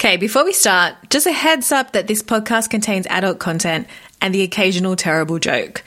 Okay, 0.00 0.16
before 0.16 0.44
we 0.46 0.54
start, 0.54 0.94
just 1.10 1.26
a 1.26 1.32
heads 1.32 1.70
up 1.72 1.92
that 1.92 2.06
this 2.06 2.22
podcast 2.22 2.70
contains 2.70 3.06
adult 3.08 3.38
content 3.38 3.86
and 4.22 4.34
the 4.34 4.40
occasional 4.40 4.96
terrible 4.96 5.38
joke. 5.38 5.84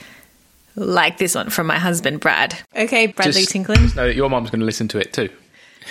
Like 0.76 1.18
this 1.18 1.34
one 1.34 1.50
from 1.50 1.66
my 1.66 1.80
husband, 1.80 2.20
Brad. 2.20 2.56
Okay, 2.76 3.08
Bradley 3.08 3.42
Just 3.42 3.50
Tinkling. 3.50 3.82
know 3.96 4.06
that 4.06 4.16
your 4.16 4.30
mum's 4.30 4.52
going 4.52 4.60
to 4.60 4.68
listen 4.68 4.88
to 4.90 5.00
it 5.00 5.14
too. 5.14 5.30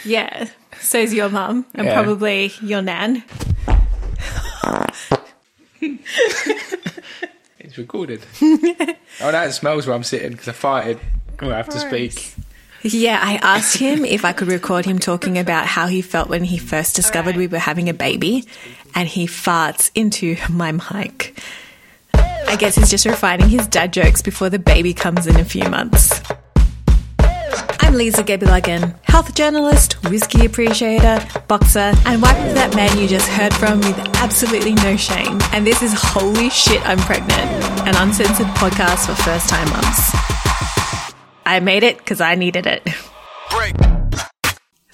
Yeah, 0.05 0.49
so's 0.79 1.13
your 1.13 1.31
mum 1.31 1.67
and 1.75 1.89
Yeah. 1.89 2.01
probably 2.01 2.53
your 2.63 2.81
nan. 2.81 3.25
It's 7.59 7.79
recorded. 7.79 8.25
oh, 8.43 8.97
that 9.33 9.53
smells 9.55 9.87
where 9.87 9.97
I'm 9.97 10.03
sitting 10.05 10.31
because 10.33 10.47
I 10.49 10.53
farted. 10.53 11.01
Oh, 11.41 11.51
I 11.51 11.57
have 11.57 11.69
to 11.71 11.79
speak. 11.81 12.35
Yeah, 12.85 13.21
I 13.23 13.37
asked 13.37 13.77
him 13.77 14.05
if 14.05 14.25
I 14.25 14.33
could 14.33 14.49
record 14.49 14.85
him 14.85 14.99
talking 14.99 15.39
about 15.39 15.67
how 15.67 15.87
he 15.87 16.03
felt 16.03 16.29
when 16.29 16.43
he 16.43 16.59
first 16.59 16.97
discovered 16.97 17.37
we 17.37 17.47
were 17.47 17.59
having 17.59 17.89
a 17.89 17.95
baby, 17.95 18.45
and 18.95 19.09
he 19.09 19.27
farts 19.27 19.91
into 19.95 20.37
my 20.51 20.73
mic. 20.73 21.39
I 22.15 22.57
guess 22.59 22.75
he's 22.75 22.91
just 22.91 23.07
refining 23.07 23.49
his 23.49 23.69
dad 23.69 23.93
jokes 23.93 24.21
before 24.21 24.51
the 24.51 24.59
baby 24.59 24.95
comes 24.95 25.29
in 25.29 25.37
a 25.37 25.45
few 25.45 25.69
months. 25.71 26.21
I'm 27.81 27.95
Lisa 27.95 28.25
Gebilagan, 28.25 28.97
health 29.05 29.33
journalist, 29.35 30.03
whiskey 30.09 30.45
appreciator, 30.45 31.25
boxer, 31.47 31.93
and 32.05 32.21
wife 32.21 32.49
of 32.49 32.55
that 32.55 32.75
man 32.75 32.99
you 32.99 33.07
just 33.07 33.29
heard 33.29 33.55
from 33.55 33.79
with 33.79 33.99
absolutely 34.17 34.75
no 34.75 34.97
shame. 34.97 35.39
And 35.53 35.65
this 35.65 35.83
is 35.83 35.93
Holy 35.95 36.51
Shit, 36.51 36.85
I'm 36.85 36.99
Pregnant, 36.99 37.51
an 37.87 37.95
uncensored 37.97 38.47
podcast 38.49 39.07
for 39.07 39.15
first 39.23 39.49
time 39.49 39.69
mums. 39.71 40.42
I 41.45 41.61
made 41.61 41.83
it 41.83 41.99
because 41.99 42.21
I 42.21 42.35
needed 42.35 42.67
it. 42.67 42.83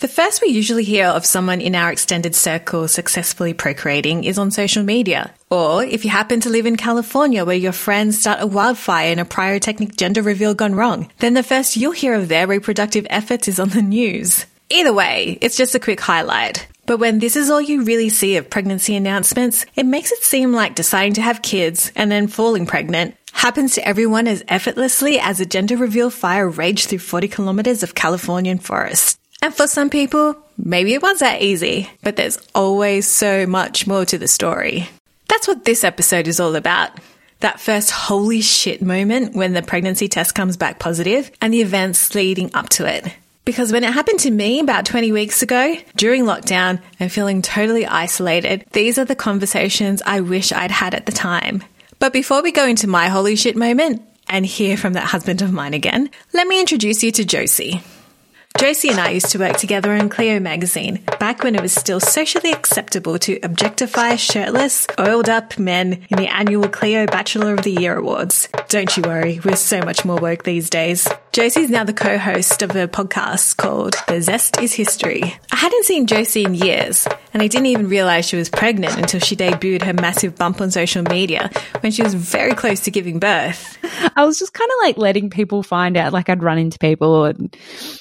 The 0.01 0.07
first 0.07 0.41
we 0.41 0.49
usually 0.49 0.85
hear 0.85 1.07
of 1.07 1.27
someone 1.27 1.61
in 1.61 1.75
our 1.75 1.91
extended 1.91 2.37
circle 2.37 2.87
successfully 2.87 3.53
procreating 3.53 4.23
is 4.23 4.39
on 4.39 4.53
social 4.53 4.85
media. 4.85 5.35
Or 5.51 5.83
if 5.83 6.05
you 6.05 6.11
happen 6.11 6.39
to 6.41 6.51
live 6.51 6.67
in 6.67 6.77
California 6.77 7.45
where 7.45 7.57
your 7.57 7.73
friends 7.73 8.21
start 8.21 8.41
a 8.41 8.47
wildfire 8.47 9.11
in 9.11 9.19
a 9.19 9.25
pyrotechnic 9.25 9.97
gender 9.97 10.23
reveal 10.23 10.55
gone 10.55 10.77
wrong, 10.77 11.11
then 11.19 11.35
the 11.35 11.43
first 11.43 11.77
you'll 11.77 11.91
hear 11.91 12.15
of 12.15 12.29
their 12.29 12.47
reproductive 12.47 13.09
efforts 13.11 13.49
is 13.49 13.59
on 13.59 13.71
the 13.71 13.83
news. 13.83 14.47
Either 14.71 14.93
way, 14.93 15.37
it's 15.41 15.57
just 15.57 15.75
a 15.75 15.81
quick 15.81 16.01
highlight. 16.01 16.69
But 16.87 16.99
when 16.99 17.19
this 17.19 17.35
is 17.35 17.51
all 17.51 17.61
you 17.61 17.83
really 17.83 18.09
see 18.09 18.37
of 18.37 18.49
pregnancy 18.51 18.95
announcements, 18.95 19.67
it 19.75 19.85
makes 19.85 20.13
it 20.13 20.23
seem 20.23 20.53
like 20.53 20.77
deciding 20.77 21.15
to 21.15 21.23
have 21.23 21.43
kids 21.43 21.91
and 21.97 22.11
then 22.11 22.29
falling 22.29 22.67
pregnant 22.67 23.17
happens 23.39 23.75
to 23.75 23.87
everyone 23.87 24.27
as 24.27 24.43
effortlessly 24.49 25.21
as 25.21 25.39
a 25.39 25.47
gender 25.47 25.77
reveal 25.77 26.11
fire 26.11 26.49
raged 26.49 26.89
through 26.89 26.99
40 26.99 27.29
kilometers 27.29 27.85
of 27.85 27.95
Californian 27.95 28.59
forest. 28.59 29.17
And 29.41 29.55
for 29.55 29.69
some 29.69 29.91
people, 29.91 30.37
maybe 30.57 30.93
it 30.93 31.03
was 31.03 31.21
that 31.21 31.41
easy, 31.41 31.89
but 32.03 32.17
there's 32.17 32.39
always 32.53 33.07
so 33.07 33.47
much 33.47 33.87
more 33.87 34.05
to 34.07 34.19
the 34.19 34.27
story. 34.27 34.91
That's 35.29 35.47
what 35.47 35.65
this 35.65 35.85
episode 35.85 36.27
is 36.27 36.41
all 36.41 36.57
about. 36.57 36.91
That 37.39 37.61
first 37.61 37.93
holy 37.93 38.41
shit 38.41 38.83
moment 38.83 39.37
when 39.37 39.53
the 39.53 39.63
pregnancy 39.63 40.09
test 40.09 40.35
comes 40.35 40.57
back 40.57 40.81
positive 40.81 41.31
and 41.41 41.55
the 41.55 41.61
events 41.61 42.17
leading 42.17 42.51
up 42.55 42.69
to 42.71 42.93
it. 42.93 43.07
Because 43.45 43.71
when 43.71 43.85
it 43.85 43.93
happened 43.93 44.19
to 44.21 44.33
me 44.33 44.59
about 44.59 44.85
20 44.85 45.13
weeks 45.13 45.43
ago, 45.43 45.77
during 45.95 46.25
lockdown 46.25 46.83
and 46.99 47.13
feeling 47.13 47.41
totally 47.41 47.87
isolated, 47.87 48.65
these 48.73 48.99
are 48.99 49.05
the 49.05 49.15
conversations 49.15 50.03
I 50.05 50.23
wish 50.23 50.51
I'd 50.51 50.73
had 50.73 50.97
at 50.97 51.07
the 51.07 51.13
time. 51.13 51.63
But 51.99 52.13
before 52.13 52.43
we 52.43 52.53
go 52.53 52.67
into 52.67 52.87
my 52.87 53.09
holy 53.09 53.37
shit 53.37 53.57
moment 53.57 54.03
and 54.29 54.47
hear 54.47 54.77
from 54.77 54.93
that 54.93 55.05
husband 55.05 55.43
of 55.43 55.53
mine 55.53 55.75
again, 55.75 56.11
let 56.33 56.47
me 56.47 56.61
introduce 56.61 57.03
you 57.03 57.11
to 57.13 57.25
Josie. 57.25 57.83
Josie 58.57 58.89
and 58.89 58.99
I 58.99 59.11
used 59.11 59.31
to 59.31 59.39
work 59.39 59.57
together 59.57 59.95
in 59.95 60.09
Cleo 60.09 60.41
magazine 60.41 61.05
back 61.21 61.45
when 61.45 61.55
it 61.55 61.63
was 61.63 61.73
still 61.73 62.01
socially 62.01 62.51
acceptable 62.51 63.19
to 63.21 63.39
objectify 63.43 64.17
shirtless, 64.17 64.87
oiled 64.99 65.29
up 65.29 65.59
men 65.59 66.05
in 66.09 66.19
the 66.19 66.27
annual 66.27 66.69
Cleo 66.69 67.07
Bachelor 67.07 67.55
of 67.55 67.63
the 67.63 67.73
Year 67.73 67.97
Awards. 67.97 68.49
Don't 68.69 68.97
you 68.97 69.03
worry, 69.05 69.41
we're 69.45 69.55
so 69.55 69.81
much 69.81 70.05
more 70.05 70.19
woke 70.19 70.43
these 70.43 70.71
days. 70.71 71.07
Josie's 71.39 71.71
now 71.71 71.85
the 71.85 71.93
co-host 71.93 72.63
of 72.63 72.75
a 72.75 72.89
podcast 72.89 73.57
called 73.59 73.95
The 74.09 74.21
Zest 74.21 74.61
is 74.61 74.73
History. 74.73 75.23
I 75.53 75.55
hadn't 75.55 75.85
seen 75.85 76.09
Josie 76.09 76.43
in 76.43 76.53
years, 76.53 77.07
and 77.33 77.41
I 77.41 77.47
didn't 77.47 77.67
even 77.67 77.89
realize 77.89 78.27
she 78.27 78.35
was 78.35 78.49
pregnant 78.49 78.97
until 78.97 79.21
she 79.21 79.37
debuted 79.37 79.83
her 79.83 79.93
massive 79.93 80.35
bump 80.35 80.61
on 80.61 80.73
social 80.73 81.05
media 81.05 81.49
when 81.79 81.93
she 81.93 82.03
was 82.03 82.15
very 82.15 82.57
close 82.57 82.81
to 82.81 82.91
giving 82.91 83.21
birth. 83.21 83.79
I 84.17 84.25
was 84.25 84.37
just 84.41 84.53
kind 84.53 84.69
of 84.69 84.85
like 84.85 84.99
letting 84.99 85.31
people 85.31 85.63
find 85.63 85.97
out, 85.97 86.13
like 86.13 86.29
I'd 86.29 86.43
run 86.43 86.59
into 86.59 86.81
people 86.81 87.27
and 87.27 87.57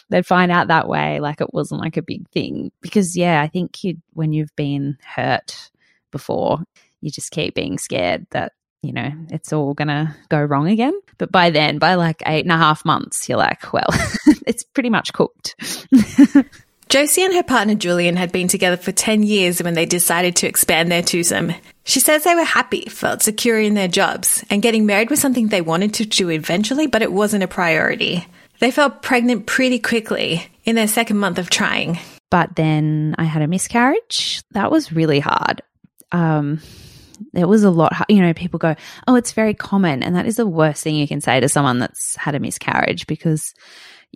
they'd 0.10 0.26
find 0.26 0.52
out 0.52 0.70
that 0.70 0.88
way, 0.88 1.20
like 1.20 1.40
it 1.40 1.54
wasn't 1.54 1.82
like 1.82 1.98
a 1.98 2.02
big 2.02 2.28
thing. 2.30 2.72
Because 2.82 3.16
yeah, 3.16 3.40
I 3.40 3.50
think 3.50 3.84
you 3.84 3.98
when 4.14 4.34
you've 4.34 4.56
been 4.56 4.98
hurt 5.06 5.70
before, 6.12 6.64
you 7.02 7.12
just 7.12 7.30
keep 7.30 7.54
being 7.54 7.78
scared 7.78 8.26
that 8.32 8.54
you 8.88 8.94
know 8.94 9.12
it's 9.30 9.52
all 9.52 9.74
gonna 9.74 10.16
go 10.30 10.42
wrong 10.42 10.68
again. 10.70 10.94
But 11.18 11.32
by 11.32 11.50
then, 11.50 11.78
by 11.78 11.96
like 11.96 12.24
eight 12.26 12.46
and 12.46 12.52
a 12.52 12.58
half 12.58 12.86
months, 12.86 13.28
you're 13.28 13.38
like, 13.38 13.74
well, 13.74 13.88
it's 14.48 14.64
pretty 14.64 14.90
much 14.90 15.14
cooked. 15.14 15.56
Josie 16.90 17.24
and 17.24 17.34
her 17.34 17.44
partner 17.44 17.76
Julian 17.76 18.16
had 18.16 18.32
been 18.32 18.48
together 18.48 18.78
for 18.78 18.94
10 18.94 19.24
years 19.24 19.62
when 19.62 19.74
they 19.74 19.86
decided 19.86 20.38
to 20.38 20.48
expand 20.48 20.90
their 20.90 21.02
twosome. 21.02 21.54
She 21.84 22.00
says 22.00 22.24
they 22.24 22.34
were 22.36 22.46
happy, 22.46 22.82
felt 22.86 23.22
secure 23.22 23.60
in 23.60 23.74
their 23.74 23.90
jobs, 23.90 24.46
and 24.50 24.62
getting 24.62 24.86
married 24.86 25.10
was 25.10 25.20
something 25.20 25.48
they 25.48 25.60
wanted 25.62 25.96
to 25.96 26.06
do 26.06 26.30
eventually, 26.30 26.88
but 26.88 27.02
it 27.02 27.12
wasn't 27.12 27.44
a 27.44 27.48
priority. 27.48 28.26
They 28.60 28.72
felt 28.72 29.02
pregnant 29.02 29.48
pretty 29.48 29.80
quickly 29.80 30.48
in 30.64 30.76
their 30.76 30.88
second 30.88 31.18
month 31.18 31.40
of 31.40 31.50
trying. 31.50 32.00
but 32.30 32.56
then 32.56 33.16
I 33.18 33.24
had 33.26 33.42
a 33.42 33.48
miscarriage. 33.48 34.44
That 34.52 34.72
was 34.72 34.92
really 34.94 35.20
hard. 35.20 35.62
Um, 36.12 36.62
it 37.34 37.46
was 37.46 37.64
a 37.64 37.70
lot. 37.70 37.94
You 38.10 38.22
know, 38.22 38.34
people 38.34 38.60
go, 38.60 38.76
"Oh, 39.08 39.16
it's 39.16 39.34
very 39.34 39.54
common," 39.54 40.04
and 40.04 40.16
that 40.16 40.26
is 40.26 40.38
the 40.38 40.48
worst 40.48 40.84
thing 40.84 40.96
you 40.96 41.08
can 41.08 41.22
say 41.22 41.40
to 41.40 41.50
someone 41.50 41.80
that's 41.80 42.16
had 42.16 42.36
a 42.36 42.40
miscarriage 42.40 43.08
because 43.08 43.54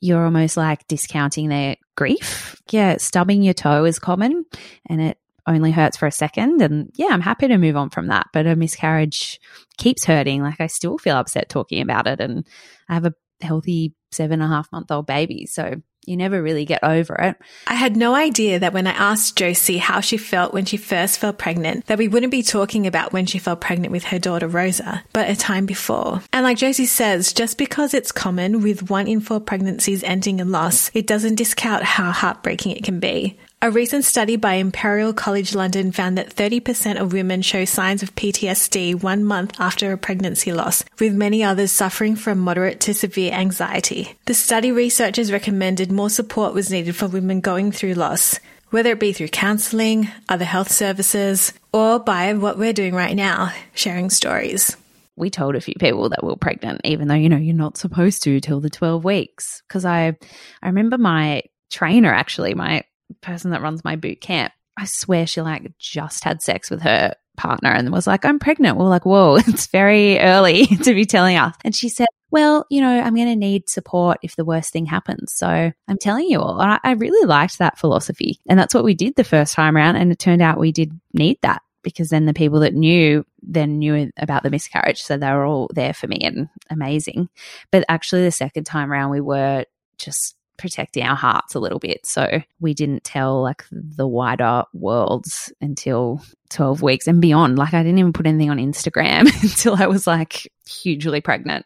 you're 0.01 0.23
almost 0.23 0.57
like 0.57 0.87
discounting 0.87 1.49
their 1.49 1.75
grief. 1.95 2.61
Yeah, 2.71 2.97
stubbing 2.97 3.43
your 3.43 3.53
toe 3.53 3.85
is 3.85 3.99
common, 3.99 4.45
and 4.87 5.01
it 5.01 5.17
only 5.47 5.71
hurts 5.71 5.97
for 5.97 6.07
a 6.07 6.11
second. 6.11 6.61
And 6.61 6.91
yeah, 6.95 7.09
I'm 7.11 7.21
happy 7.21 7.47
to 7.47 7.57
move 7.57 7.75
on 7.75 7.89
from 7.89 8.07
that. 8.07 8.27
But 8.31 8.47
a 8.47 8.55
miscarriage 8.55 9.39
keeps 9.77 10.05
hurting. 10.05 10.41
Like 10.41 10.61
I 10.61 10.67
still 10.67 10.97
feel 10.97 11.17
upset 11.17 11.49
talking 11.49 11.81
about 11.81 12.07
it, 12.07 12.19
and 12.19 12.47
I 12.87 12.93
have 12.93 13.05
a 13.05 13.13
healthy 13.41 13.93
seven 14.11 14.41
and 14.41 14.51
a 14.51 14.55
half 14.55 14.71
month 14.71 14.91
old 14.91 15.07
baby, 15.07 15.45
so 15.45 15.81
you 16.05 16.17
never 16.17 16.41
really 16.41 16.65
get 16.65 16.83
over 16.83 17.15
it. 17.15 17.37
I 17.67 17.75
had 17.75 17.95
no 17.95 18.15
idea 18.15 18.59
that 18.59 18.73
when 18.73 18.87
I 18.87 18.91
asked 18.91 19.37
Josie 19.37 19.77
how 19.77 19.99
she 19.99 20.17
felt 20.17 20.53
when 20.53 20.65
she 20.65 20.77
first 20.77 21.19
fell 21.19 21.33
pregnant, 21.33 21.85
that 21.85 21.97
we 21.97 22.07
wouldn't 22.07 22.31
be 22.31 22.43
talking 22.43 22.87
about 22.87 23.13
when 23.13 23.25
she 23.25 23.37
fell 23.39 23.55
pregnant 23.55 23.91
with 23.91 24.05
her 24.05 24.19
daughter 24.19 24.47
Rosa, 24.47 25.03
but 25.13 25.29
a 25.29 25.35
time 25.35 25.65
before. 25.65 26.21
And 26.33 26.43
like 26.43 26.57
Josie 26.57 26.85
says, 26.85 27.33
just 27.33 27.57
because 27.57 27.93
it's 27.93 28.11
common 28.11 28.61
with 28.61 28.89
one 28.89 29.07
in 29.07 29.21
four 29.21 29.39
pregnancies 29.39 30.03
ending 30.03 30.39
in 30.39 30.51
loss, 30.51 30.89
it 30.93 31.05
doesn't 31.07 31.35
discount 31.35 31.83
how 31.83 32.11
heartbreaking 32.11 32.71
it 32.71 32.83
can 32.83 32.99
be. 32.99 33.37
A 33.63 33.69
recent 33.69 34.05
study 34.05 34.37
by 34.37 34.53
Imperial 34.53 35.13
College 35.13 35.53
London 35.53 35.91
found 35.91 36.17
that 36.17 36.35
30% 36.35 36.99
of 36.99 37.13
women 37.13 37.43
show 37.43 37.63
signs 37.63 38.01
of 38.01 38.15
PTSD 38.15 39.03
one 39.03 39.23
month 39.23 39.53
after 39.59 39.91
a 39.91 39.99
pregnancy 39.99 40.51
loss, 40.51 40.83
with 40.99 41.13
many 41.13 41.43
others 41.43 41.71
suffering 41.71 42.15
from 42.15 42.39
moderate 42.39 42.79
to 42.79 42.95
severe 42.95 43.31
anxiety. 43.31 44.15
The 44.25 44.33
study 44.33 44.71
researchers 44.71 45.31
recommended 45.31 45.91
more 45.91 46.09
support 46.09 46.55
was 46.55 46.71
needed 46.71 46.95
for 46.95 47.07
women 47.07 47.39
going 47.39 47.71
through 47.71 47.93
loss, 47.93 48.39
whether 48.71 48.93
it 48.93 48.99
be 48.99 49.13
through 49.13 49.27
counselling, 49.27 50.09
other 50.27 50.43
health 50.43 50.71
services, 50.71 51.53
or 51.71 51.99
by 51.99 52.33
what 52.33 52.57
we're 52.57 52.73
doing 52.73 52.95
right 52.95 53.15
now, 53.15 53.53
sharing 53.75 54.09
stories. 54.09 54.75
we 55.15 55.29
told 55.29 55.55
a 55.55 55.61
few 55.61 55.75
people 55.79 56.09
that 56.09 56.23
we 56.23 56.31
are 56.31 56.35
pregnant, 56.35 56.81
even 56.83 57.07
though 57.07 57.13
you 57.13 57.29
know 57.29 57.37
you're 57.37 57.53
not 57.53 57.77
supposed 57.77 58.23
to 58.23 58.39
till 58.39 58.59
the 58.59 58.71
twelve 58.71 59.03
weeks. 59.03 59.61
Because 59.67 59.85
I, 59.85 60.17
I 60.63 60.67
remember 60.67 60.97
my 60.97 61.43
trainer 61.69 62.11
actually, 62.11 62.55
my 62.55 62.83
person 63.21 63.51
that 63.51 63.61
runs 63.61 63.83
my 63.83 63.95
boot 63.95 64.21
camp. 64.21 64.53
I 64.77 64.85
swear 64.85 65.27
she 65.27 65.41
like 65.41 65.77
just 65.77 66.23
had 66.23 66.41
sex 66.41 66.69
with 66.69 66.81
her 66.81 67.13
partner 67.37 67.69
and 67.69 67.91
was 67.91 68.07
like, 68.07 68.25
"I'm 68.25 68.39
pregnant." 68.39 68.77
We're 68.77 68.85
like, 68.85 69.05
"Whoa, 69.05 69.35
it's 69.47 69.67
very 69.67 70.19
early 70.19 70.65
to 70.83 70.93
be 70.93 71.05
telling 71.05 71.37
us." 71.37 71.55
And 71.63 71.75
she 71.75 71.89
said, 71.89 72.07
well, 72.31 72.65
you 72.69 72.79
know, 72.79 73.01
I'm 73.01 73.13
going 73.13 73.27
to 73.27 73.35
need 73.35 73.69
support 73.69 74.17
if 74.23 74.37
the 74.37 74.45
worst 74.45 74.71
thing 74.71 74.85
happens. 74.85 75.33
So 75.33 75.47
I'm 75.47 75.97
telling 75.99 76.27
you 76.27 76.39
all. 76.39 76.59
And 76.61 76.71
I, 76.71 76.79
I 76.81 76.91
really 76.93 77.27
liked 77.27 77.59
that 77.59 77.77
philosophy. 77.77 78.39
And 78.47 78.57
that's 78.57 78.73
what 78.73 78.85
we 78.85 78.95
did 78.95 79.15
the 79.15 79.25
first 79.25 79.53
time 79.53 79.75
around. 79.75 79.97
And 79.97 80.11
it 80.11 80.17
turned 80.17 80.41
out 80.41 80.57
we 80.57 80.71
did 80.71 80.97
need 81.13 81.37
that 81.41 81.61
because 81.83 82.09
then 82.09 82.25
the 82.25 82.33
people 82.33 82.61
that 82.61 82.73
knew 82.73 83.25
then 83.41 83.79
knew 83.79 84.11
about 84.17 84.43
the 84.43 84.49
miscarriage. 84.49 85.01
So 85.01 85.17
they 85.17 85.31
were 85.31 85.45
all 85.45 85.69
there 85.73 85.93
for 85.93 86.07
me 86.07 86.19
and 86.19 86.47
amazing. 86.69 87.27
But 87.69 87.83
actually, 87.89 88.23
the 88.23 88.31
second 88.31 88.63
time 88.63 88.91
around, 88.91 89.11
we 89.11 89.21
were 89.21 89.65
just 89.97 90.35
protecting 90.61 91.03
our 91.03 91.15
hearts 91.15 91.55
a 91.55 91.59
little 91.59 91.79
bit. 91.79 92.05
So 92.05 92.41
we 92.59 92.73
didn't 92.73 93.03
tell 93.03 93.41
like 93.41 93.65
the 93.71 94.07
wider 94.07 94.63
worlds 94.73 95.51
until 95.59 96.21
12 96.51 96.81
weeks 96.81 97.07
and 97.07 97.21
beyond. 97.21 97.57
Like 97.57 97.73
I 97.73 97.83
didn't 97.83 97.99
even 97.99 98.13
put 98.13 98.27
anything 98.27 98.49
on 98.49 98.57
Instagram 98.57 99.21
until 99.43 99.75
I 99.75 99.87
was 99.87 100.07
like 100.07 100.51
hugely 100.67 101.21
pregnant. 101.21 101.65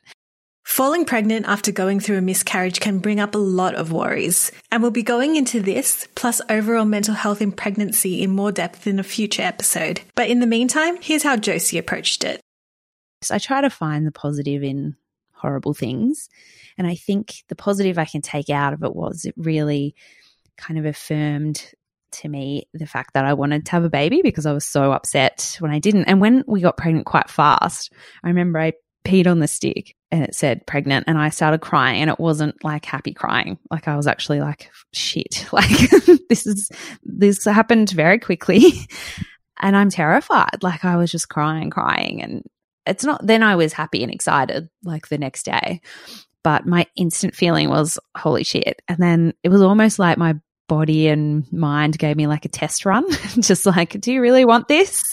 Falling 0.65 1.06
pregnant 1.06 1.45
after 1.47 1.71
going 1.71 2.00
through 2.00 2.18
a 2.18 2.21
miscarriage 2.21 2.80
can 2.80 2.97
bring 2.97 3.19
up 3.19 3.36
a 3.36 3.39
lot 3.39 3.75
of 3.75 3.92
worries, 3.92 4.51
and 4.71 4.81
we'll 4.81 4.89
be 4.89 5.03
going 5.03 5.36
into 5.36 5.62
this, 5.62 6.07
plus 6.15 6.41
overall 6.50 6.86
mental 6.86 7.13
health 7.13 7.39
in 7.39 7.51
pregnancy 7.51 8.24
in 8.24 8.31
more 8.31 8.51
depth 8.51 8.88
in 8.88 8.98
a 8.98 9.03
future 9.03 9.44
episode. 9.44 10.01
But 10.15 10.27
in 10.27 10.39
the 10.39 10.48
meantime, 10.48 10.98
here's 11.00 11.21
how 11.21 11.38
Josie 11.38 11.77
approached 11.77 12.24
it. 12.24 12.41
So 13.21 13.36
I 13.36 13.38
try 13.38 13.62
to 13.62 13.69
find 13.69 14.07
the 14.07 14.12
positive 14.12 14.63
in 14.63 14.95
horrible 15.35 15.73
things. 15.73 16.29
And 16.77 16.87
I 16.87 16.95
think 16.95 17.43
the 17.49 17.55
positive 17.55 17.97
I 17.97 18.05
can 18.05 18.21
take 18.21 18.49
out 18.49 18.73
of 18.73 18.83
it 18.83 18.95
was 18.95 19.25
it 19.25 19.33
really 19.37 19.95
kind 20.57 20.79
of 20.79 20.85
affirmed 20.85 21.73
to 22.11 22.29
me 22.29 22.67
the 22.73 22.85
fact 22.85 23.13
that 23.13 23.25
I 23.25 23.33
wanted 23.33 23.65
to 23.65 23.71
have 23.73 23.83
a 23.83 23.89
baby 23.89 24.21
because 24.21 24.45
I 24.45 24.53
was 24.53 24.65
so 24.65 24.91
upset 24.91 25.57
when 25.59 25.71
I 25.71 25.79
didn't. 25.79 26.05
And 26.05 26.21
when 26.21 26.43
we 26.47 26.61
got 26.61 26.77
pregnant 26.77 27.05
quite 27.05 27.29
fast, 27.29 27.91
I 28.23 28.29
remember 28.29 28.59
I 28.59 28.73
peed 29.05 29.27
on 29.27 29.39
the 29.39 29.47
stick 29.47 29.95
and 30.11 30.23
it 30.23 30.35
said 30.35 30.65
pregnant 30.65 31.05
and 31.07 31.17
I 31.17 31.29
started 31.29 31.61
crying 31.61 32.01
and 32.01 32.09
it 32.09 32.19
wasn't 32.19 32.63
like 32.63 32.85
happy 32.85 33.13
crying. 33.13 33.57
Like 33.69 33.88
I 33.88 33.95
was 33.95 34.07
actually 34.07 34.41
like 34.41 34.71
shit. 34.93 35.45
Like 35.53 35.69
this 36.29 36.47
is 36.47 36.69
this 37.03 37.45
happened 37.45 37.91
very 37.91 38.19
quickly 38.19 38.88
and 39.61 39.77
I'm 39.77 39.89
terrified. 39.89 40.63
Like 40.63 40.83
I 40.83 40.97
was 40.97 41.11
just 41.11 41.29
crying, 41.29 41.69
crying 41.69 42.21
and 42.21 42.43
it's 42.85 43.03
not 43.03 43.25
then 43.25 43.43
I 43.43 43.55
was 43.55 43.73
happy 43.73 44.03
and 44.03 44.11
excited 44.11 44.69
like 44.83 45.07
the 45.07 45.17
next 45.17 45.43
day. 45.43 45.81
But 46.43 46.67
my 46.67 46.85
instant 46.95 47.35
feeling 47.35 47.69
was 47.69 47.97
holy 48.15 48.43
shit. 48.43 48.81
And 48.87 48.99
then 48.99 49.33
it 49.43 49.49
was 49.49 49.63
almost 49.63 49.97
like 49.97 50.17
my 50.17 50.35
body 50.67 51.07
and 51.07 51.51
mind 51.51 51.97
gave 51.97 52.15
me 52.15 52.27
like 52.27 52.45
a 52.45 52.49
test 52.49 52.85
run, 52.85 53.05
just 53.39 53.65
like, 53.65 53.99
do 53.99 54.13
you 54.13 54.21
really 54.21 54.45
want 54.45 54.67
this? 54.67 55.03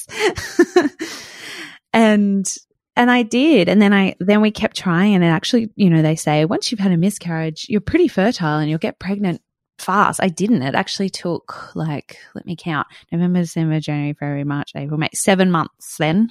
and 1.93 2.47
and 2.95 3.11
I 3.11 3.23
did. 3.23 3.69
And 3.69 3.81
then 3.81 3.93
I, 3.95 4.15
then 4.21 4.43
we 4.43 4.51
kept 4.51 4.77
trying. 4.77 5.15
And 5.15 5.25
it 5.25 5.29
actually, 5.29 5.71
you 5.77 5.89
know, 5.89 6.03
they 6.03 6.17
say 6.17 6.45
once 6.45 6.71
you've 6.71 6.81
had 6.81 6.93
a 6.93 6.99
miscarriage, 6.99 7.67
you're 7.69 7.81
pretty 7.81 8.09
fertile 8.09 8.59
and 8.59 8.69
you'll 8.69 8.79
get 8.79 8.99
pregnant 8.99 9.41
fast. 9.79 10.23
I 10.23 10.29
didn't. 10.29 10.63
It 10.63 10.75
actually 10.75 11.09
took 11.09 11.75
like, 11.75 12.19
let 12.35 12.45
me 12.45 12.55
count 12.57 12.87
November, 13.11 13.41
December, 13.41 13.81
January, 13.81 14.13
February, 14.13 14.45
March, 14.45 14.73
April, 14.77 14.99
May, 14.99 15.09
seven 15.15 15.51
months 15.51 15.97
then 15.97 16.31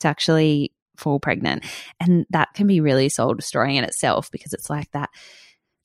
to 0.00 0.08
actually 0.08 0.72
fall 0.96 1.20
pregnant. 1.20 1.64
And 2.00 2.26
that 2.30 2.54
can 2.54 2.66
be 2.66 2.80
really 2.80 3.08
soul 3.08 3.34
destroying 3.34 3.76
in 3.76 3.84
itself 3.84 4.30
because 4.30 4.52
it's 4.52 4.70
like 4.70 4.90
that 4.92 5.10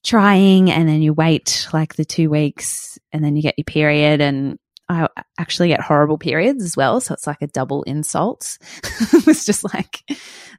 trying 0.04 0.72
and 0.72 0.90
then 0.90 1.02
you 1.02 1.14
wait 1.14 1.68
like 1.74 1.96
the 1.96 2.06
two 2.06 2.30
weeks 2.30 2.98
and 3.12 3.24
then 3.24 3.36
you 3.36 3.42
get 3.42 3.58
your 3.58 3.66
period 3.66 4.20
and 4.20 4.58
I 4.90 5.08
actually 5.38 5.70
get 5.70 5.80
horrible 5.80 6.18
periods 6.18 6.64
as 6.64 6.76
well. 6.76 7.00
So 7.00 7.14
it's 7.14 7.28
like 7.28 7.42
a 7.42 7.48
double 7.48 7.84
insult. 7.84 8.58
it 8.84 9.26
was 9.26 9.46
just 9.46 9.64
like 9.74 10.04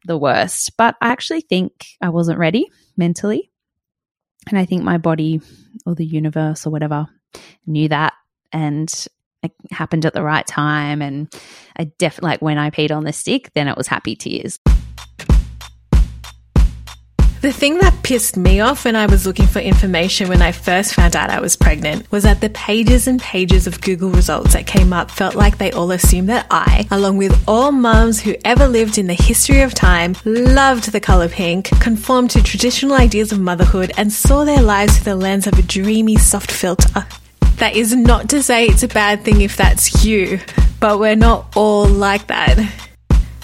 the 0.07 0.17
worst. 0.17 0.73
But 0.79 0.97
I 1.03 1.09
actually 1.09 1.43
think 1.43 1.73
I 2.01 2.09
wasn't 2.09 2.39
ready 2.39 2.67
mentally. 2.97 3.51
And 4.49 4.59
I 4.59 4.65
think 4.65 4.83
my 4.83 4.97
body 4.97 5.43
or 5.85 5.95
the 5.95 6.07
universe 6.07 6.67
or 6.67 6.71
whatever 6.71 7.07
knew 7.67 7.89
that. 7.89 8.15
And 8.53 8.91
it 9.43 9.53
happened 9.71 10.07
at 10.07 10.15
the 10.15 10.23
right 10.23 10.47
time. 10.47 11.03
And 11.03 11.33
I 11.77 11.85
definitely, 11.99 12.29
like 12.29 12.43
when 12.43 12.59
I 12.59 12.71
peed 12.71 12.95
on 12.95 13.05
the 13.05 13.13
stick, 13.13 13.51
then 13.55 13.69
it 13.69 13.77
was 13.77 13.87
happy 13.87 14.17
tears. 14.17 14.59
The 17.43 17.53
thing 17.53 17.79
that 17.79 18.05
pissed 18.05 18.37
me 18.37 18.61
off 18.61 18.85
when 18.85 18.95
I 18.95 19.07
was 19.07 19.27
looking 19.27 19.49
for 19.49 19.59
information 19.59 20.29
when 20.29 20.41
I 20.41 20.53
first 20.53 20.95
found 20.95 21.17
out 21.17 21.29
I 21.29 21.41
was 21.41 21.57
pregnant 21.57 22.09
was 22.13 22.23
that 22.23 22.41
the 22.41 22.51
pages 22.51 23.09
and 23.09 23.21
pages 23.21 23.67
of 23.67 23.81
Google 23.81 24.11
results 24.11 24.53
that 24.53 24.69
came 24.69 24.93
up 24.93 25.11
felt 25.11 25.35
like 25.35 25.59
they 25.59 25.73
all 25.73 25.91
assumed 25.91 26.29
that 26.29 26.47
I, 26.53 26.87
along 26.93 27.17
with 27.17 27.37
all 27.49 27.73
mums 27.73 28.21
who 28.21 28.37
ever 28.45 28.69
lived 28.69 28.97
in 28.97 29.09
the 29.09 29.15
history 29.15 29.63
of 29.63 29.75
time, 29.75 30.15
loved 30.25 30.93
the 30.93 31.01
colour 31.01 31.29
pink, 31.29 31.69
conformed 31.81 32.31
to 32.31 32.45
traditional 32.45 32.95
ideas 32.95 33.33
of 33.33 33.41
motherhood, 33.41 33.91
and 33.97 34.13
saw 34.13 34.45
their 34.45 34.63
lives 34.63 34.99
through 34.99 35.13
the 35.13 35.17
lens 35.17 35.49
of 35.49 35.59
a 35.59 35.63
dreamy, 35.63 36.15
soft 36.15 36.53
filter. 36.53 37.05
That 37.63 37.77
is 37.77 37.95
not 37.95 38.31
to 38.31 38.43
say 38.43 38.67
it's 38.67 38.83
a 38.83 38.89
bad 38.89 39.23
thing 39.23 39.41
if 39.41 39.57
that's 39.57 40.05
you, 40.05 40.41
but 40.81 40.99
we're 40.99 41.15
not 41.15 41.57
all 41.57 41.87
like 41.87 42.27
that. 42.27 42.59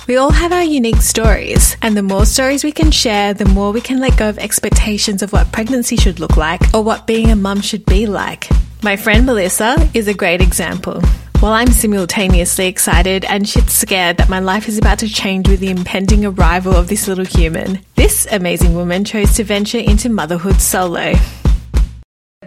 We 0.08 0.16
all 0.16 0.32
have 0.32 0.50
our 0.50 0.64
unique 0.64 1.02
stories, 1.02 1.76
and 1.82 1.96
the 1.96 2.02
more 2.02 2.26
stories 2.26 2.64
we 2.64 2.72
can 2.72 2.90
share, 2.90 3.32
the 3.32 3.44
more 3.44 3.70
we 3.70 3.80
can 3.80 4.00
let 4.00 4.18
go 4.18 4.28
of 4.28 4.40
expectations 4.40 5.22
of 5.22 5.32
what 5.32 5.52
pregnancy 5.52 5.94
should 5.94 6.18
look 6.18 6.36
like 6.36 6.60
or 6.74 6.82
what 6.82 7.06
being 7.06 7.30
a 7.30 7.36
mum 7.36 7.60
should 7.60 7.86
be 7.86 8.06
like. 8.06 8.48
My 8.82 8.96
friend 8.96 9.24
Melissa 9.24 9.88
is 9.94 10.08
a 10.08 10.14
great 10.14 10.40
example. 10.40 11.00
While 11.38 11.52
I'm 11.52 11.70
simultaneously 11.70 12.66
excited 12.66 13.24
and 13.24 13.48
shit 13.48 13.70
scared 13.70 14.16
that 14.16 14.28
my 14.28 14.40
life 14.40 14.66
is 14.66 14.78
about 14.78 14.98
to 14.98 15.08
change 15.08 15.48
with 15.48 15.60
the 15.60 15.70
impending 15.70 16.24
arrival 16.24 16.74
of 16.74 16.88
this 16.88 17.06
little 17.06 17.24
human, 17.24 17.84
this 17.94 18.26
amazing 18.32 18.74
woman 18.74 19.04
chose 19.04 19.36
to 19.36 19.44
venture 19.44 19.78
into 19.78 20.08
motherhood 20.08 20.60
solo. 20.60 21.14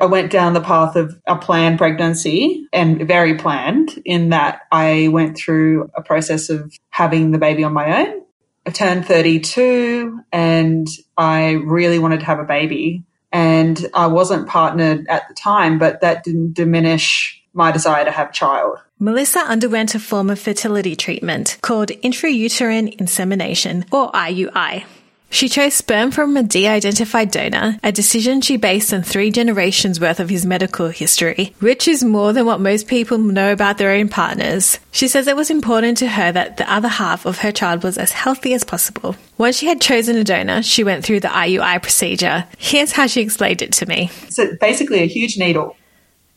I 0.01 0.07
went 0.07 0.31
down 0.31 0.53
the 0.53 0.61
path 0.61 0.95
of 0.95 1.15
a 1.27 1.35
planned 1.35 1.77
pregnancy 1.77 2.67
and 2.73 3.07
very 3.07 3.37
planned 3.37 4.01
in 4.03 4.29
that 4.29 4.61
I 4.71 5.09
went 5.09 5.37
through 5.37 5.91
a 5.93 6.01
process 6.01 6.49
of 6.49 6.73
having 6.89 7.29
the 7.29 7.37
baby 7.37 7.63
on 7.63 7.73
my 7.73 8.01
own. 8.01 8.23
I 8.65 8.71
turned 8.71 9.05
32 9.05 10.21
and 10.31 10.87
I 11.17 11.51
really 11.51 11.99
wanted 11.99 12.21
to 12.21 12.25
have 12.25 12.39
a 12.39 12.45
baby. 12.45 13.03
And 13.31 13.79
I 13.93 14.07
wasn't 14.07 14.47
partnered 14.47 15.05
at 15.07 15.27
the 15.27 15.35
time, 15.35 15.77
but 15.77 16.01
that 16.01 16.23
didn't 16.23 16.53
diminish 16.53 17.39
my 17.53 17.71
desire 17.71 18.03
to 18.03 18.11
have 18.11 18.29
a 18.29 18.33
child. 18.33 18.79
Melissa 18.97 19.41
underwent 19.41 19.93
a 19.93 19.99
form 19.99 20.31
of 20.31 20.39
fertility 20.39 20.95
treatment 20.95 21.59
called 21.61 21.89
intrauterine 21.89 22.99
insemination, 22.99 23.85
or 23.91 24.11
IUI. 24.13 24.83
She 25.31 25.47
chose 25.47 25.73
sperm 25.73 26.11
from 26.11 26.35
a 26.35 26.43
de 26.43 26.67
identified 26.67 27.31
donor, 27.31 27.79
a 27.81 27.91
decision 27.93 28.41
she 28.41 28.57
based 28.57 28.93
on 28.93 29.01
three 29.01 29.31
generations 29.31 29.99
worth 29.99 30.19
of 30.19 30.29
his 30.29 30.45
medical 30.45 30.89
history, 30.89 31.55
which 31.59 31.87
is 31.87 32.03
more 32.03 32.33
than 32.33 32.45
what 32.45 32.59
most 32.59 32.87
people 32.87 33.17
know 33.17 33.53
about 33.53 33.77
their 33.77 33.91
own 33.91 34.09
partners. 34.09 34.77
She 34.91 35.07
says 35.07 35.27
it 35.27 35.37
was 35.37 35.49
important 35.49 35.97
to 35.99 36.09
her 36.09 36.33
that 36.33 36.57
the 36.57 36.71
other 36.71 36.89
half 36.89 37.25
of 37.25 37.39
her 37.39 37.51
child 37.53 37.81
was 37.81 37.97
as 37.97 38.11
healthy 38.11 38.53
as 38.53 38.65
possible. 38.65 39.15
Once 39.37 39.57
she 39.57 39.67
had 39.67 39.79
chosen 39.79 40.17
a 40.17 40.23
donor, 40.25 40.61
she 40.61 40.83
went 40.83 41.05
through 41.05 41.21
the 41.21 41.29
IUI 41.29 41.81
procedure. 41.81 42.45
Here's 42.57 42.91
how 42.91 43.07
she 43.07 43.21
explained 43.21 43.61
it 43.61 43.71
to 43.73 43.85
me. 43.85 44.11
So 44.27 44.53
basically, 44.59 44.99
a 44.99 45.07
huge 45.07 45.37
needle. 45.37 45.77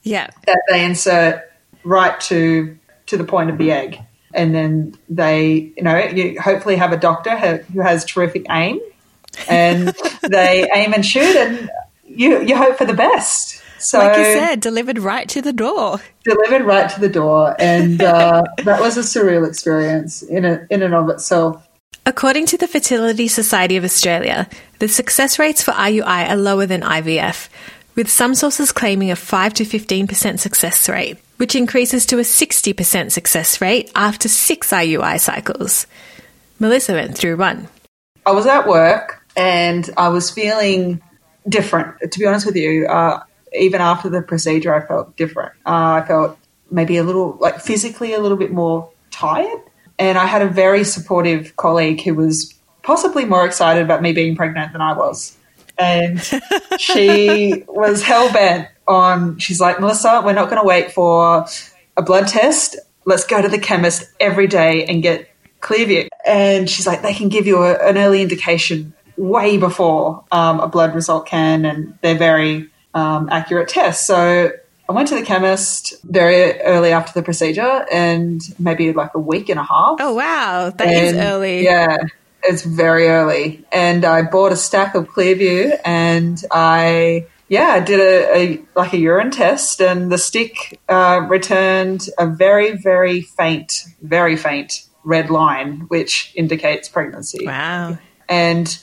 Yeah. 0.04 0.30
That 0.46 0.62
they 0.70 0.84
insert 0.84 1.42
right 1.82 2.18
to 2.20 2.78
to 3.06 3.16
the 3.16 3.24
point 3.24 3.50
of 3.50 3.58
the 3.58 3.70
egg 3.72 4.00
and 4.34 4.54
then 4.54 4.94
they, 5.08 5.72
you 5.76 5.82
know, 5.82 5.96
you 5.98 6.40
hopefully 6.40 6.76
have 6.76 6.92
a 6.92 6.96
doctor 6.96 7.36
who 7.36 7.80
has 7.80 8.04
terrific 8.04 8.46
aim, 8.50 8.80
and 9.48 9.88
they 10.22 10.68
aim 10.74 10.92
and 10.92 11.04
shoot, 11.04 11.36
and 11.36 11.70
you 12.04 12.42
you 12.42 12.56
hope 12.56 12.76
for 12.76 12.84
the 12.84 12.94
best. 12.94 13.62
So, 13.78 13.98
like 13.98 14.16
you 14.16 14.24
said, 14.24 14.60
delivered 14.60 14.98
right 14.98 15.28
to 15.28 15.42
the 15.42 15.52
door. 15.52 16.00
Delivered 16.24 16.64
right 16.64 16.88
to 16.88 17.00
the 17.00 17.08
door, 17.08 17.54
and 17.58 18.02
uh, 18.02 18.44
that 18.64 18.80
was 18.80 18.96
a 18.96 19.00
surreal 19.00 19.46
experience 19.46 20.22
in 20.22 20.44
a, 20.44 20.66
in 20.70 20.82
and 20.82 20.94
of 20.94 21.08
itself. 21.10 21.66
According 22.06 22.46
to 22.46 22.58
the 22.58 22.68
Fertility 22.68 23.28
Society 23.28 23.76
of 23.76 23.84
Australia, 23.84 24.48
the 24.78 24.88
success 24.88 25.38
rates 25.38 25.62
for 25.62 25.72
IUI 25.72 26.30
are 26.30 26.36
lower 26.36 26.66
than 26.66 26.82
IVF, 26.82 27.48
with 27.94 28.10
some 28.10 28.34
sources 28.34 28.72
claiming 28.72 29.10
a 29.10 29.16
5 29.16 29.54
to 29.54 29.64
15% 29.64 30.38
success 30.38 30.88
rate 30.88 31.18
which 31.36 31.54
increases 31.54 32.06
to 32.06 32.18
a 32.18 32.22
60% 32.22 33.10
success 33.10 33.60
rate 33.60 33.90
after 33.94 34.28
six 34.28 34.70
IUI 34.70 35.20
cycles. 35.20 35.86
Melissa 36.58 36.92
went 36.92 37.16
through 37.16 37.36
one. 37.36 37.68
I 38.26 38.32
was 38.32 38.46
at 38.46 38.66
work 38.66 39.24
and 39.36 39.88
I 39.96 40.08
was 40.08 40.30
feeling 40.30 41.02
different. 41.48 41.96
To 42.10 42.18
be 42.18 42.26
honest 42.26 42.46
with 42.46 42.56
you, 42.56 42.86
uh, 42.86 43.22
even 43.52 43.80
after 43.80 44.08
the 44.08 44.22
procedure, 44.22 44.74
I 44.74 44.86
felt 44.86 45.16
different. 45.16 45.52
Uh, 45.66 46.00
I 46.02 46.04
felt 46.06 46.38
maybe 46.70 46.96
a 46.96 47.02
little, 47.02 47.36
like 47.40 47.60
physically 47.60 48.14
a 48.14 48.20
little 48.20 48.38
bit 48.38 48.52
more 48.52 48.90
tired. 49.10 49.60
And 49.98 50.18
I 50.18 50.26
had 50.26 50.42
a 50.42 50.48
very 50.48 50.84
supportive 50.84 51.56
colleague 51.56 52.02
who 52.02 52.14
was 52.14 52.52
possibly 52.82 53.24
more 53.24 53.46
excited 53.46 53.82
about 53.82 54.02
me 54.02 54.12
being 54.12 54.36
pregnant 54.36 54.72
than 54.72 54.80
I 54.80 54.92
was. 54.92 55.36
And 55.78 56.20
she 56.78 57.64
was 57.68 58.02
hell 58.02 58.32
bent 58.32 58.68
on, 58.86 59.38
she's 59.38 59.60
like, 59.60 59.80
Melissa, 59.80 60.22
we're 60.24 60.32
not 60.32 60.50
going 60.50 60.60
to 60.60 60.66
wait 60.66 60.92
for 60.92 61.46
a 61.96 62.02
blood 62.02 62.28
test. 62.28 62.76
Let's 63.04 63.24
go 63.24 63.40
to 63.42 63.48
the 63.48 63.58
chemist 63.58 64.10
every 64.20 64.46
day 64.46 64.84
and 64.86 65.02
get 65.02 65.28
Clearview. 65.60 66.08
And 66.26 66.68
she's 66.68 66.86
like, 66.86 67.02
they 67.02 67.14
can 67.14 67.28
give 67.28 67.46
you 67.46 67.62
a, 67.62 67.74
an 67.76 67.96
early 67.96 68.22
indication 68.22 68.92
way 69.16 69.56
before 69.56 70.24
um, 70.30 70.60
a 70.60 70.68
blood 70.68 70.94
result 70.94 71.26
can, 71.26 71.64
and 71.64 71.98
they're 72.02 72.18
very 72.18 72.68
um, 72.92 73.28
accurate 73.30 73.68
tests. 73.68 74.06
So 74.06 74.52
I 74.88 74.92
went 74.92 75.08
to 75.08 75.14
the 75.14 75.22
chemist 75.22 75.94
very 76.04 76.60
early 76.60 76.92
after 76.92 77.12
the 77.18 77.22
procedure, 77.22 77.86
and 77.90 78.42
maybe 78.58 78.92
like 78.92 79.14
a 79.14 79.18
week 79.18 79.48
and 79.48 79.58
a 79.58 79.64
half. 79.64 79.96
Oh 80.00 80.14
wow, 80.14 80.70
that 80.70 80.86
is 80.86 81.12
And, 81.12 81.20
early. 81.22 81.64
Yeah, 81.64 81.96
it's 82.44 82.62
very 82.62 83.08
early. 83.08 83.64
And 83.72 84.04
I 84.04 84.22
bought 84.22 84.52
a 84.52 84.56
stack 84.56 84.94
of 84.94 85.08
Clearview, 85.08 85.78
and 85.84 86.42
I 86.50 87.26
yeah, 87.48 87.68
I 87.68 87.80
did 87.80 88.00
a, 88.00 88.36
a 88.36 88.64
like 88.74 88.92
a 88.92 88.98
urine 88.98 89.30
test, 89.30 89.80
and 89.80 90.10
the 90.10 90.18
stick 90.18 90.80
uh, 90.88 91.26
returned 91.28 92.08
a 92.18 92.26
very 92.26 92.76
very 92.76 93.20
faint, 93.20 93.84
very 94.02 94.36
faint 94.36 94.86
red 95.04 95.30
line, 95.30 95.80
which 95.88 96.32
indicates 96.34 96.88
pregnancy. 96.88 97.46
Wow. 97.46 97.98
And 98.28 98.78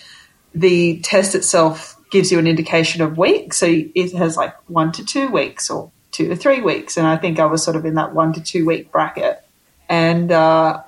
the 0.54 1.00
test 1.02 1.34
itself 1.34 1.98
gives 2.12 2.32
you 2.32 2.38
an 2.38 2.48
indication 2.48 3.02
of 3.02 3.18
weeks, 3.18 3.58
so 3.58 3.68
it 3.68 4.14
has 4.14 4.38
like 4.38 4.56
one 4.70 4.92
to 4.94 5.06
two 5.06 5.30
weeks 5.30 5.70
or 5.70 5.92
two 6.12 6.28
to 6.28 6.36
three 6.36 6.62
weeks, 6.62 6.98
and 6.98 7.08
I 7.08 7.18
think 7.18 7.40
I 7.40 7.46
was 7.46 7.64
sort 7.64 7.76
of 7.76 7.86
in 7.86 7.96
that 7.96 8.14
one 8.14 8.34
to 8.34 8.42
two 8.42 8.66
week 8.66 8.92
bracket. 8.92 9.44
And 9.90 10.32
uh, 10.32 10.84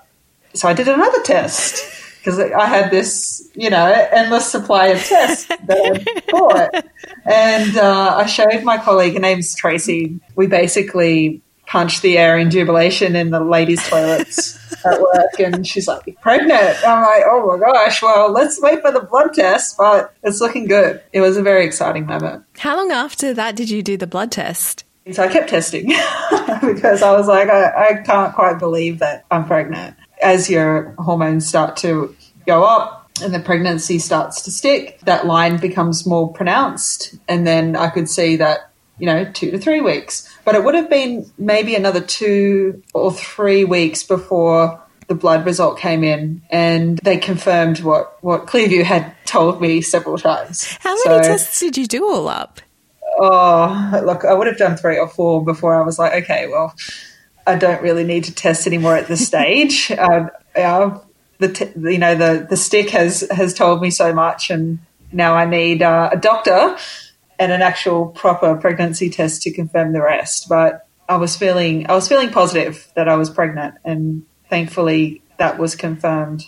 so 0.53 0.67
I 0.67 0.73
did 0.73 0.87
another 0.87 1.21
test 1.23 1.92
because 2.23 2.39
I 2.39 2.65
had 2.65 2.89
this, 2.89 3.49
you 3.53 3.69
know, 3.69 3.85
endless 4.11 4.49
supply 4.49 4.87
of 4.87 5.03
tests 5.03 5.45
that 5.45 5.61
I 5.69 6.31
bought. 6.31 6.85
And 7.25 7.77
uh, 7.77 8.15
I 8.17 8.25
showed 8.27 8.63
my 8.63 8.77
colleague, 8.77 9.13
her 9.13 9.19
name's 9.19 9.53
Tracy. 9.53 10.19
We 10.35 10.47
basically 10.47 11.41
punched 11.67 12.01
the 12.01 12.17
air 12.17 12.37
in 12.37 12.49
jubilation 12.49 13.17
in 13.17 13.31
the 13.31 13.41
ladies' 13.41 13.85
toilets 13.89 14.57
at 14.85 15.01
work. 15.01 15.39
And 15.39 15.67
she's 15.67 15.87
like, 15.87 16.07
You're 16.07 16.15
pregnant. 16.21 16.77
I'm 16.87 17.01
like, 17.01 17.23
Oh 17.25 17.57
my 17.57 17.59
gosh, 17.59 18.01
well, 18.01 18.31
let's 18.31 18.59
wait 18.61 18.81
for 18.81 18.91
the 18.91 19.01
blood 19.01 19.33
test, 19.33 19.75
but 19.77 20.13
it's 20.23 20.39
looking 20.39 20.65
good. 20.65 21.01
It 21.11 21.19
was 21.19 21.35
a 21.35 21.41
very 21.41 21.65
exciting 21.65 22.05
moment. 22.05 22.45
How 22.57 22.77
long 22.77 22.91
after 22.91 23.33
that 23.33 23.57
did 23.57 23.69
you 23.69 23.83
do 23.83 23.97
the 23.97 24.07
blood 24.07 24.31
test? 24.31 24.85
So 25.11 25.23
I 25.23 25.27
kept 25.27 25.49
testing 25.49 25.87
because 26.61 27.01
I 27.01 27.11
was 27.11 27.27
like, 27.27 27.49
I, 27.49 27.89
I 27.89 27.93
can't 28.03 28.33
quite 28.33 28.57
believe 28.57 28.99
that 28.99 29.25
I'm 29.29 29.45
pregnant. 29.45 29.97
As 30.23 30.49
your 30.49 30.95
hormones 30.97 31.47
start 31.47 31.77
to 31.77 32.15
go 32.47 32.63
up 32.63 33.11
and 33.21 33.33
the 33.33 33.39
pregnancy 33.39 33.99
starts 33.99 34.41
to 34.43 34.51
stick, 34.51 34.99
that 35.01 35.25
line 35.25 35.57
becomes 35.57 36.05
more 36.05 36.31
pronounced. 36.31 37.15
And 37.27 37.45
then 37.45 37.75
I 37.75 37.89
could 37.89 38.09
see 38.09 38.37
that, 38.37 38.71
you 38.97 39.05
know, 39.05 39.25
two 39.31 39.51
to 39.51 39.57
three 39.59 39.81
weeks. 39.81 40.29
But 40.45 40.55
it 40.55 40.63
would 40.63 40.75
have 40.75 40.89
been 40.89 41.29
maybe 41.37 41.75
another 41.75 42.01
two 42.01 42.81
or 42.93 43.11
three 43.13 43.65
weeks 43.65 44.03
before 44.03 44.79
the 45.09 45.15
blood 45.15 45.45
result 45.45 45.77
came 45.77 46.03
in 46.03 46.41
and 46.49 46.97
they 47.03 47.17
confirmed 47.17 47.81
what, 47.81 48.17
what 48.23 48.45
Clearview 48.47 48.83
had 48.83 49.13
told 49.25 49.61
me 49.61 49.81
several 49.81 50.17
times. 50.17 50.65
How 50.79 50.95
many 51.05 51.23
So- 51.23 51.29
tests 51.29 51.59
did 51.59 51.77
you 51.77 51.85
do 51.85 52.05
all 52.07 52.27
up? 52.29 52.61
Oh, 53.19 54.01
look, 54.03 54.25
I 54.25 54.33
would 54.33 54.47
have 54.47 54.57
done 54.57 54.75
three 54.75 54.97
or 54.97 55.07
four 55.07 55.43
before 55.45 55.79
I 55.79 55.85
was 55.85 55.99
like, 55.99 56.23
okay, 56.23 56.47
well, 56.47 56.73
I 57.45 57.55
don't 57.55 57.81
really 57.81 58.03
need 58.03 58.25
to 58.25 58.33
test 58.33 58.67
anymore 58.67 58.95
at 58.95 59.07
this 59.07 59.25
stage. 59.25 59.91
um, 60.57 61.01
the 61.39 61.49
t- 61.51 61.71
you 61.75 61.97
know 61.97 62.15
the 62.15 62.47
the 62.49 62.57
stick 62.57 62.89
has 62.91 63.27
has 63.31 63.53
told 63.53 63.81
me 63.81 63.89
so 63.89 64.13
much, 64.13 64.49
and 64.49 64.79
now 65.11 65.35
I 65.35 65.45
need 65.45 65.81
uh, 65.81 66.09
a 66.13 66.17
doctor 66.17 66.77
and 67.39 67.51
an 67.51 67.61
actual 67.61 68.07
proper 68.07 68.55
pregnancy 68.55 69.09
test 69.09 69.41
to 69.43 69.51
confirm 69.51 69.93
the 69.93 70.01
rest. 70.01 70.47
But 70.47 70.87
I 71.09 71.17
was 71.17 71.35
feeling 71.35 71.89
I 71.89 71.93
was 71.93 72.07
feeling 72.07 72.29
positive 72.29 72.91
that 72.95 73.09
I 73.09 73.15
was 73.15 73.29
pregnant, 73.29 73.75
and 73.83 74.25
thankfully 74.49 75.21
that 75.37 75.57
was 75.57 75.75
confirmed. 75.75 76.47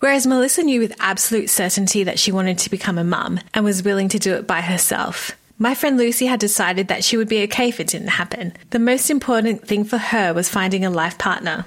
Whereas 0.00 0.26
Melissa 0.26 0.64
knew 0.64 0.80
with 0.80 0.96
absolute 0.98 1.48
certainty 1.48 2.02
that 2.02 2.18
she 2.18 2.32
wanted 2.32 2.58
to 2.58 2.70
become 2.70 2.98
a 2.98 3.04
mum 3.04 3.38
and 3.54 3.64
was 3.64 3.84
willing 3.84 4.08
to 4.08 4.18
do 4.18 4.34
it 4.34 4.48
by 4.48 4.60
herself. 4.60 5.36
My 5.58 5.74
friend 5.74 5.96
Lucy 5.96 6.26
had 6.26 6.40
decided 6.40 6.88
that 6.88 7.04
she 7.04 7.16
would 7.16 7.28
be 7.28 7.42
okay 7.44 7.68
if 7.68 7.78
it 7.80 7.86
didn't 7.86 8.08
happen. 8.08 8.52
The 8.70 8.78
most 8.78 9.10
important 9.10 9.66
thing 9.66 9.84
for 9.84 9.98
her 9.98 10.32
was 10.32 10.48
finding 10.48 10.84
a 10.84 10.90
life 10.90 11.18
partner. 11.18 11.66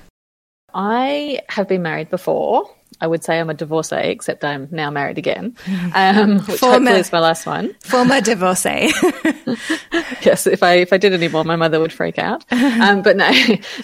I 0.74 1.40
have 1.50 1.68
been 1.68 1.82
married 1.82 2.10
before. 2.10 2.70
I 3.02 3.08
would 3.08 3.24
say 3.24 3.40
I'm 3.40 3.50
a 3.50 3.54
divorcee, 3.54 3.96
except 4.10 4.44
I'm 4.46 4.68
now 4.72 4.90
married 4.90 5.18
again, 5.18 5.56
um, 5.94 6.40
which 6.48 6.60
Former- 6.60 6.76
hopefully 6.78 7.00
is 7.00 7.12
my 7.12 7.20
last 7.20 7.46
one. 7.46 7.74
Former 7.82 8.22
divorcee. 8.22 8.92
yes, 10.22 10.48
if 10.48 10.64
I 10.64 10.76
if 10.76 10.94
I 10.94 10.98
did 10.98 11.14
any 11.14 11.28
more, 11.28 11.44
my 11.44 11.58
mother 11.58 11.80
would 11.80 11.92
freak 11.92 12.18
out. 12.18 12.46
Um, 12.52 13.02
but 13.02 13.18
no, 13.18 13.32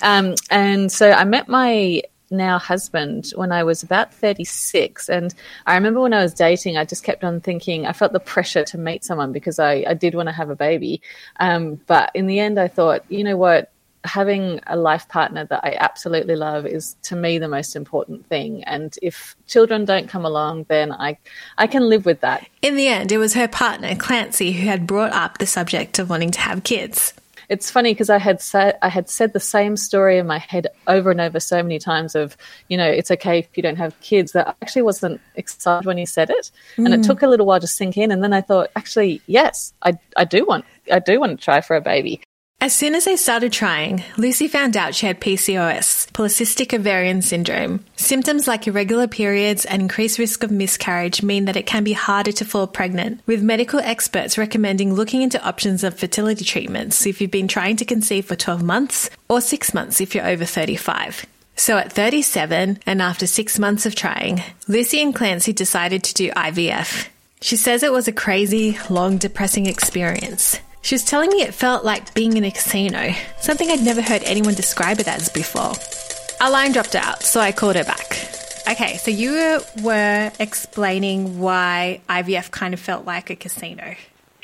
um, 0.01 0.36
and 0.50 0.91
so 0.91 1.12
I 1.12 1.25
met 1.25 1.50
my 1.50 2.03
now 2.32 2.58
husband 2.58 3.32
when 3.36 3.52
I 3.52 3.64
was 3.64 3.84
about 3.84 4.14
36. 4.14 5.10
And 5.10 5.34
I 5.66 5.76
remember 5.76 6.02
when 6.02 6.14
I 6.14 6.24
was 6.24 6.34
dating, 6.34 6.78
I 6.78 6.86
just 6.86 7.04
kept 7.04 7.24
on 7.24 7.42
thinking, 7.42 7.86
I 7.86 7.94
felt 7.94 8.14
the 8.14 8.20
pressure 8.20 8.64
to 8.64 8.78
meet 8.78 9.04
someone 9.04 9.32
because 9.32 9.60
I, 9.60 9.84
I 9.88 9.94
did 9.94 10.16
want 10.16 10.30
to 10.30 10.34
have 10.34 10.50
a 10.50 10.56
baby. 10.56 11.02
Um, 11.40 11.80
but 11.88 12.12
in 12.14 12.28
the 12.28 12.40
end, 12.40 12.60
I 12.60 12.68
thought, 12.68 13.04
you 13.10 13.24
know 13.24 13.38
what? 13.38 13.72
Having 14.04 14.62
a 14.66 14.76
life 14.76 15.08
partner 15.10 15.46
that 15.46 15.64
I 15.64 15.76
absolutely 15.80 16.36
love 16.36 16.66
is 16.66 16.96
to 17.04 17.16
me 17.16 17.38
the 17.38 17.48
most 17.48 17.76
important 17.76 18.26
thing. 18.26 18.64
And 18.64 18.98
if 19.04 19.36
children 19.46 19.86
don't 19.86 20.10
come 20.10 20.26
along, 20.26 20.66
then 20.70 20.92
I, 20.92 21.20
I 21.60 21.68
can 21.68 21.88
live 21.88 22.08
with 22.08 22.22
that. 22.22 22.48
In 22.64 22.76
the 22.76 22.88
end, 22.88 23.12
it 23.12 23.20
was 23.20 23.36
her 23.36 23.48
partner, 23.48 23.96
Clancy, 23.96 24.54
who 24.54 24.66
had 24.66 24.88
brought 24.88 25.14
up 25.14 25.38
the 25.38 25.46
subject 25.46 26.00
of 26.00 26.10
wanting 26.10 26.32
to 26.32 26.40
have 26.40 26.64
kids. 26.64 27.14
It's 27.51 27.70
funny 27.70 27.91
because 27.93 28.10
I 28.10 28.17
had 28.17 28.41
said 28.41 28.77
I 28.81 28.88
had 28.88 29.10
said 29.10 29.34
the 29.34 29.39
same 29.41 29.75
story 29.75 30.17
in 30.17 30.25
my 30.25 30.38
head 30.38 30.67
over 30.88 31.12
and 31.12 31.20
over 31.20 31.38
so 31.41 31.62
many 31.62 31.79
times 31.79 32.15
of 32.15 32.38
you 32.70 32.77
know 32.77 32.88
it's 32.88 33.12
okay 33.12 33.39
if 33.39 33.50
you 33.58 33.62
don't 33.62 33.75
have 33.75 34.00
kids 34.00 34.31
that 34.31 34.48
I 34.48 34.53
actually 34.62 34.84
wasn't 34.84 35.20
excited 35.36 35.86
when 35.86 35.98
he 35.98 36.05
said 36.05 36.29
it. 36.29 36.50
And 36.77 36.93
it 36.93 37.01
mm. 37.01 37.05
took 37.05 37.22
a 37.22 37.27
little 37.27 37.46
while 37.46 37.60
to 37.60 37.67
sink 37.67 37.98
in 37.98 38.10
and 38.10 38.24
then 38.24 38.31
I 38.31 38.39
thought 38.39 38.70
actually 38.77 39.22
yes 39.27 39.74
I 39.84 40.00
I 40.15 40.24
do 40.24 40.46
want 40.46 40.63
I 40.89 41.00
do 41.00 41.20
want 41.20 41.38
to 41.38 41.43
try 41.43 41.60
for 41.60 41.75
a 41.75 41.81
baby 41.81 42.22
As 42.63 42.75
soon 42.75 42.94
as 42.94 43.06
they 43.06 43.15
started 43.15 43.51
trying, 43.51 44.03
Lucy 44.18 44.48
found 44.48 44.77
out 44.77 44.94
she 44.94 45.08
had 45.08 45.20
PCOS, 45.20 46.12
polycystic 46.12 46.75
ovarian 46.75 47.24
syndrome. 47.24 47.84
Symptoms 47.96 48.48
like 48.48 48.68
irregular 48.68 49.08
periods 49.08 49.65
and 49.65 49.82
increased 49.82 50.20
risk 50.20 50.44
of 50.44 50.51
miscarriage 50.51 51.24
mean 51.24 51.46
that 51.46 51.56
it 51.56 51.65
can 51.65 51.84
be 51.84 51.94
harder 51.94 52.32
to 52.34 52.46
fall 52.46 52.68
pregnant, 52.68 53.20
with 53.25 53.41
medical 53.41 53.80
experts 53.80 54.38
recommending 54.38 54.94
looking 54.94 55.24
into 55.24 55.44
options 55.44 55.84
of 55.84 55.98
fertility 55.98 56.46
treatments 56.46 57.08
if 57.08 57.20
you've 57.20 57.32
been 57.32 57.48
trying 57.48 57.77
to 57.77 57.84
conceive 57.84 58.25
for 58.25 58.36
12 58.36 58.62
months 58.62 59.10
or 59.27 59.41
6 59.41 59.74
months 59.74 60.00
if 60.00 60.13
you're 60.13 60.27
over 60.27 60.46
35. 60.46 61.25
So 61.56 61.80
at 61.80 61.91
37, 61.91 62.77
and 62.86 63.01
after 63.01 63.25
six 63.25 63.58
months 63.58 63.88
of 63.88 63.96
trying, 63.96 64.44
Lucy 64.68 65.01
and 65.01 65.15
Clancy 65.15 65.51
decided 65.51 66.03
to 66.03 66.13
do 66.13 66.30
IVF. 66.32 67.08
She 67.41 67.56
says 67.56 67.82
it 67.82 67.91
was 67.91 68.08
a 68.08 68.12
crazy, 68.12 68.77
long, 68.88 69.18
depressing 69.18 69.65
experience. 69.65 70.60
She 70.82 70.96
was 70.96 71.04
telling 71.04 71.30
me 71.30 71.42
it 71.42 71.54
felt 71.54 71.86
like 71.86 72.14
being 72.14 72.36
in 72.36 72.44
a 72.44 72.52
casino, 72.52 73.14
something 73.40 73.70
I'd 73.70 73.84
never 73.84 74.02
heard 74.02 74.24
anyone 74.24 74.56
describe 74.56 75.00
it 75.00 75.08
as 75.08 75.30
before. 75.30 75.74
Our 76.42 76.50
line 76.52 76.72
dropped 76.72 76.96
out, 76.96 77.22
so 77.24 77.40
I 77.40 77.52
called 77.52 77.76
her 77.76 77.84
back. 77.84 78.18
Okay, 78.70 78.98
so 78.98 79.12
you 79.12 79.62
were 79.84 80.32
explaining 80.40 81.40
why 81.40 82.02
IVF 82.10 82.52
kind 82.52 82.74
of 82.74 82.80
felt 82.80 83.06
like 83.06 83.30
a 83.30 83.36
casino. 83.36 83.96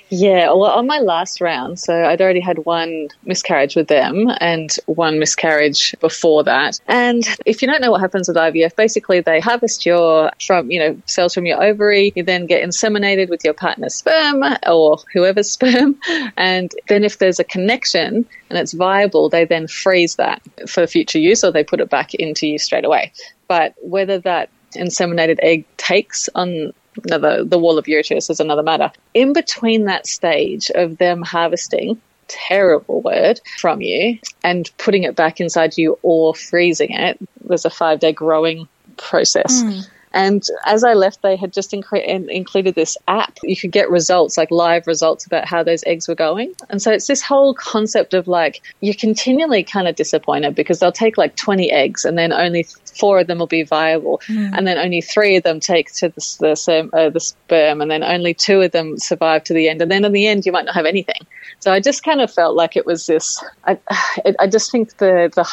Yeah, 0.09 0.47
well, 0.47 0.71
on 0.71 0.87
my 0.87 0.99
last 0.99 1.41
round, 1.41 1.79
so 1.79 2.05
I'd 2.05 2.21
already 2.21 2.39
had 2.39 2.59
one 2.59 3.09
miscarriage 3.25 3.75
with 3.75 3.87
them 3.87 4.31
and 4.39 4.73
one 4.85 5.19
miscarriage 5.19 5.95
before 5.99 6.43
that. 6.45 6.79
And 6.87 7.27
if 7.45 7.61
you 7.61 7.67
don't 7.67 7.81
know 7.81 7.91
what 7.91 8.01
happens 8.01 8.27
with 8.29 8.37
IVF, 8.37 8.75
basically 8.75 9.19
they 9.19 9.39
harvest 9.39 9.85
your 9.85 10.31
from 10.45 10.71
you 10.71 10.79
know 10.79 11.01
cells 11.05 11.33
from 11.33 11.45
your 11.45 11.61
ovary. 11.61 12.13
You 12.15 12.23
then 12.23 12.45
get 12.45 12.63
inseminated 12.63 13.29
with 13.29 13.43
your 13.43 13.53
partner's 13.53 13.95
sperm 13.95 14.43
or 14.65 14.99
whoever's 15.13 15.51
sperm, 15.57 15.99
and 16.37 16.71
then 16.87 17.03
if 17.03 17.17
there's 17.17 17.39
a 17.39 17.43
connection 17.43 18.25
and 18.49 18.59
it's 18.59 18.73
viable, 18.73 19.29
they 19.29 19.43
then 19.43 19.67
freeze 19.67 20.15
that 20.15 20.41
for 20.69 20.87
future 20.87 21.19
use, 21.19 21.43
or 21.43 21.51
they 21.51 21.63
put 21.63 21.81
it 21.81 21.89
back 21.89 22.13
into 22.13 22.47
you 22.47 22.59
straight 22.59 22.85
away. 22.85 23.11
But 23.49 23.75
whether 23.81 24.19
that 24.19 24.49
inseminated 24.73 25.39
egg 25.41 25.65
takes 25.77 26.29
on 26.35 26.73
no, 27.05 27.43
the, 27.43 27.59
wall 27.59 27.77
of 27.77 27.85
ureterus 27.87 28.29
is 28.29 28.39
another 28.39 28.63
matter. 28.63 28.91
In 29.13 29.33
between 29.33 29.85
that 29.85 30.07
stage 30.07 30.69
of 30.75 30.97
them 30.97 31.21
harvesting, 31.21 32.01
terrible 32.27 33.01
word, 33.01 33.39
from 33.59 33.81
you 33.81 34.19
and 34.43 34.69
putting 34.77 35.03
it 35.03 35.15
back 35.15 35.39
inside 35.39 35.77
you 35.77 35.97
or 36.01 36.35
freezing 36.35 36.91
it, 36.91 37.17
there's 37.43 37.65
a 37.65 37.69
five 37.69 37.99
day 37.99 38.11
growing 38.11 38.67
process. 38.97 39.63
Mm. 39.63 39.87
And 40.17 40.43
as 40.65 40.83
I 40.83 40.93
left, 40.93 41.21
they 41.21 41.35
had 41.35 41.53
just 41.53 41.73
incre- 41.73 42.03
in- 42.03 42.31
included 42.31 42.73
this 42.73 42.97
app. 43.07 43.37
You 43.43 43.55
could 43.55 43.71
get 43.71 43.91
results, 43.91 44.35
like 44.35 44.49
live 44.49 44.87
results 44.87 45.27
about 45.27 45.45
how 45.45 45.61
those 45.61 45.83
eggs 45.85 46.07
were 46.07 46.15
going. 46.15 46.55
And 46.71 46.81
so 46.81 46.91
it's 46.91 47.05
this 47.05 47.21
whole 47.21 47.53
concept 47.53 48.15
of 48.15 48.27
like, 48.27 48.63
you're 48.81 48.95
continually 48.95 49.61
kind 49.61 49.87
of 49.87 49.95
disappointed 49.95 50.55
because 50.55 50.79
they'll 50.79 50.91
take 50.91 51.19
like 51.19 51.35
20 51.35 51.71
eggs 51.71 52.03
and 52.03 52.17
then 52.17 52.33
only 52.33 52.65
four 52.99 53.19
of 53.19 53.27
them 53.27 53.37
will 53.37 53.45
be 53.45 53.61
viable. 53.61 54.19
And 54.55 54.65
then 54.65 54.79
only 54.79 55.01
three 55.01 55.35
of 55.35 55.43
them 55.43 55.59
take 55.59 55.93
to 55.97 56.09
the, 56.09 56.37
the, 56.39 56.55
sperm- 56.55 56.89
uh, 56.93 57.11
the 57.11 57.19
sperm 57.19 57.81
and 57.81 57.91
then 57.91 58.03
only 58.03 58.33
two 58.33 58.61
of 58.61 58.71
them 58.71 58.97
survive 58.97 59.43
to 59.43 59.53
the 59.53 59.69
end. 59.69 59.83
And 59.83 59.91
then 59.91 60.03
in 60.03 60.13
the 60.13 60.25
end, 60.25 60.47
you 60.47 60.51
might 60.51 60.65
not 60.65 60.73
have 60.73 60.87
anything. 60.87 61.27
So 61.59 61.71
I 61.71 61.79
just 61.79 62.03
kind 62.03 62.21
of 62.21 62.33
felt 62.33 62.55
like 62.55 62.75
it 62.75 62.87
was 62.87 63.05
this, 63.05 63.39
I, 63.65 63.77
I 64.39 64.47
just 64.47 64.71
think 64.71 64.97
the, 64.97 65.31
the, 65.35 65.47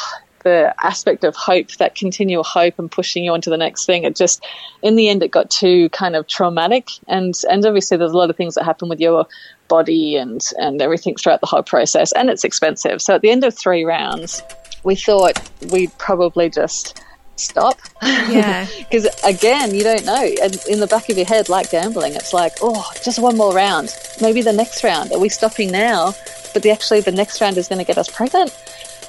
the 0.45 0.73
aspect 0.81 1.23
of 1.23 1.35
hope, 1.35 1.71
that 1.77 1.95
continual 1.95 2.43
hope 2.43 2.79
and 2.79 2.89
pushing 2.89 3.25
you 3.25 3.33
on 3.33 3.41
to 3.41 3.49
the 3.49 3.57
next 3.57 3.85
thing, 3.85 4.03
it 4.03 4.15
just, 4.15 4.45
in 4.83 4.95
the 4.95 5.09
end, 5.09 5.23
it 5.23 5.31
got 5.31 5.49
too 5.49 5.89
kind 5.89 6.15
of 6.15 6.27
traumatic. 6.27 6.91
And, 7.07 7.33
and 7.49 7.65
obviously, 7.65 7.97
there's 7.97 8.13
a 8.13 8.17
lot 8.17 8.29
of 8.29 8.37
things 8.37 8.55
that 8.55 8.63
happen 8.63 8.87
with 8.87 9.01
your 9.01 9.25
body 9.67 10.15
and, 10.15 10.41
and 10.59 10.81
everything 10.81 11.15
throughout 11.15 11.41
the 11.41 11.47
whole 11.47 11.63
process, 11.63 12.11
and 12.13 12.29
it's 12.29 12.43
expensive. 12.43 13.01
So 13.01 13.15
at 13.15 13.21
the 13.21 13.31
end 13.31 13.43
of 13.43 13.57
three 13.57 13.83
rounds, 13.83 14.43
we 14.83 14.95
thought 14.95 15.41
we'd 15.71 15.97
probably 15.97 16.49
just 16.49 17.03
stop. 17.35 17.77
Yeah. 18.01 18.67
Because 18.77 19.07
again, 19.25 19.73
you 19.73 19.83
don't 19.83 20.05
know. 20.05 20.29
And 20.41 20.57
in 20.69 20.79
the 20.79 20.87
back 20.87 21.09
of 21.09 21.17
your 21.17 21.25
head, 21.25 21.49
like 21.49 21.71
gambling, 21.71 22.13
it's 22.13 22.33
like, 22.33 22.53
oh, 22.61 22.89
just 23.03 23.19
one 23.19 23.35
more 23.35 23.53
round. 23.53 23.93
Maybe 24.21 24.41
the 24.41 24.53
next 24.53 24.83
round. 24.83 25.11
Are 25.11 25.19
we 25.19 25.27
stopping 25.27 25.71
now? 25.71 26.13
But 26.53 26.63
the, 26.63 26.69
actually, 26.69 27.01
the 27.01 27.11
next 27.11 27.41
round 27.41 27.57
is 27.57 27.67
going 27.67 27.79
to 27.79 27.85
get 27.85 27.97
us 27.97 28.09
pregnant. 28.09 28.53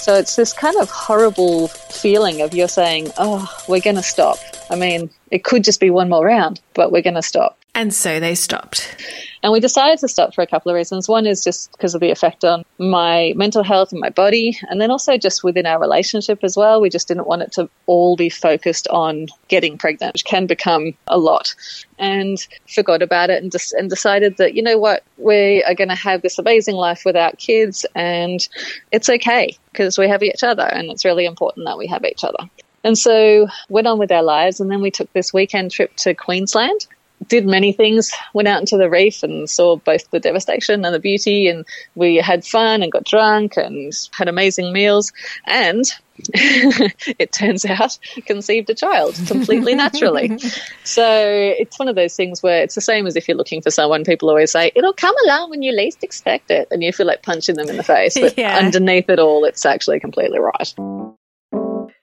So 0.06 0.14
it's 0.14 0.36
this 0.36 0.52
kind 0.52 0.76
of 0.76 0.88
horrible 0.88 1.66
feeling 1.66 2.40
of 2.40 2.54
you're 2.54 2.68
saying, 2.68 3.10
oh, 3.18 3.52
we're 3.66 3.80
going 3.80 3.96
to 3.96 4.04
stop. 4.04 4.38
I 4.70 4.76
mean, 4.76 5.10
it 5.32 5.42
could 5.42 5.64
just 5.64 5.80
be 5.80 5.90
one 5.90 6.08
more 6.08 6.24
round, 6.24 6.60
but 6.74 6.92
we're 6.92 7.02
going 7.02 7.16
to 7.16 7.22
stop. 7.22 7.58
And 7.76 7.92
so 7.92 8.20
they 8.20 8.34
stopped. 8.34 8.96
And 9.42 9.52
we 9.52 9.60
decided 9.60 9.98
to 9.98 10.08
stop 10.08 10.34
for 10.34 10.40
a 10.40 10.46
couple 10.46 10.70
of 10.70 10.76
reasons. 10.76 11.10
One 11.10 11.26
is 11.26 11.44
just 11.44 11.70
because 11.72 11.94
of 11.94 12.00
the 12.00 12.10
effect 12.10 12.42
on 12.42 12.64
my 12.78 13.34
mental 13.36 13.62
health 13.62 13.92
and 13.92 14.00
my 14.00 14.08
body, 14.08 14.58
and 14.70 14.80
then 14.80 14.90
also 14.90 15.18
just 15.18 15.44
within 15.44 15.66
our 15.66 15.78
relationship 15.78 16.42
as 16.42 16.56
well. 16.56 16.80
We 16.80 16.88
just 16.88 17.06
didn't 17.06 17.26
want 17.26 17.42
it 17.42 17.52
to 17.52 17.68
all 17.84 18.16
be 18.16 18.30
focused 18.30 18.88
on 18.88 19.26
getting 19.48 19.76
pregnant, 19.76 20.14
which 20.14 20.24
can 20.24 20.46
become 20.46 20.94
a 21.06 21.18
lot. 21.18 21.54
And 21.98 22.38
forgot 22.66 23.02
about 23.02 23.28
it 23.28 23.42
and 23.42 23.52
just 23.52 23.74
and 23.74 23.90
decided 23.90 24.38
that 24.38 24.54
you 24.54 24.62
know 24.62 24.78
what 24.78 25.04
we 25.18 25.62
are 25.64 25.74
going 25.74 25.90
to 25.90 25.94
have 25.94 26.22
this 26.22 26.38
amazing 26.38 26.76
life 26.76 27.02
without 27.04 27.36
kids, 27.36 27.84
and 27.94 28.48
it's 28.90 29.10
okay 29.10 29.54
because 29.70 29.98
we 29.98 30.08
have 30.08 30.22
each 30.22 30.42
other, 30.42 30.64
and 30.64 30.90
it's 30.90 31.04
really 31.04 31.26
important 31.26 31.66
that 31.66 31.76
we 31.76 31.86
have 31.88 32.06
each 32.06 32.24
other. 32.24 32.48
And 32.84 32.96
so 32.96 33.48
went 33.68 33.86
on 33.86 33.98
with 33.98 34.10
our 34.12 34.22
lives, 34.22 34.60
and 34.60 34.70
then 34.70 34.80
we 34.80 34.90
took 34.90 35.12
this 35.12 35.34
weekend 35.34 35.72
trip 35.72 35.94
to 35.96 36.14
Queensland 36.14 36.86
did 37.28 37.46
many 37.46 37.72
things, 37.72 38.10
went 38.34 38.48
out 38.48 38.60
into 38.60 38.76
the 38.76 38.90
reef 38.90 39.22
and 39.22 39.48
saw 39.48 39.76
both 39.76 40.08
the 40.10 40.20
devastation 40.20 40.84
and 40.84 40.94
the 40.94 40.98
beauty. 40.98 41.48
And 41.48 41.64
we 41.94 42.16
had 42.16 42.44
fun 42.44 42.82
and 42.82 42.92
got 42.92 43.04
drunk 43.04 43.56
and 43.56 43.92
had 44.12 44.28
amazing 44.28 44.72
meals. 44.72 45.12
And 45.46 45.84
it 46.34 47.32
turns 47.32 47.64
out 47.64 47.98
conceived 48.26 48.70
a 48.70 48.74
child 48.74 49.16
completely 49.26 49.74
naturally. 49.82 50.30
So 50.84 51.04
it's 51.58 51.78
one 51.78 51.88
of 51.88 51.96
those 51.96 52.16
things 52.16 52.42
where 52.42 52.62
it's 52.62 52.74
the 52.74 52.80
same 52.80 53.06
as 53.06 53.16
if 53.16 53.28
you're 53.28 53.36
looking 53.36 53.62
for 53.62 53.70
someone, 53.70 54.04
people 54.04 54.28
always 54.28 54.52
say, 54.52 54.72
it'll 54.74 54.92
come 54.92 55.14
along 55.24 55.50
when 55.50 55.62
you 55.62 55.72
least 55.72 56.02
expect 56.02 56.50
it. 56.50 56.68
And 56.70 56.82
you 56.82 56.92
feel 56.92 57.06
like 57.06 57.22
punching 57.22 57.56
them 57.56 57.68
in 57.68 57.76
the 57.76 57.84
face. 57.84 58.14
But 58.18 58.34
Yeah. 58.38 58.56
underneath 58.58 59.08
it 59.08 59.18
all, 59.18 59.44
it's 59.44 59.64
actually 59.66 60.00
completely 60.00 60.38
right. 60.38 60.74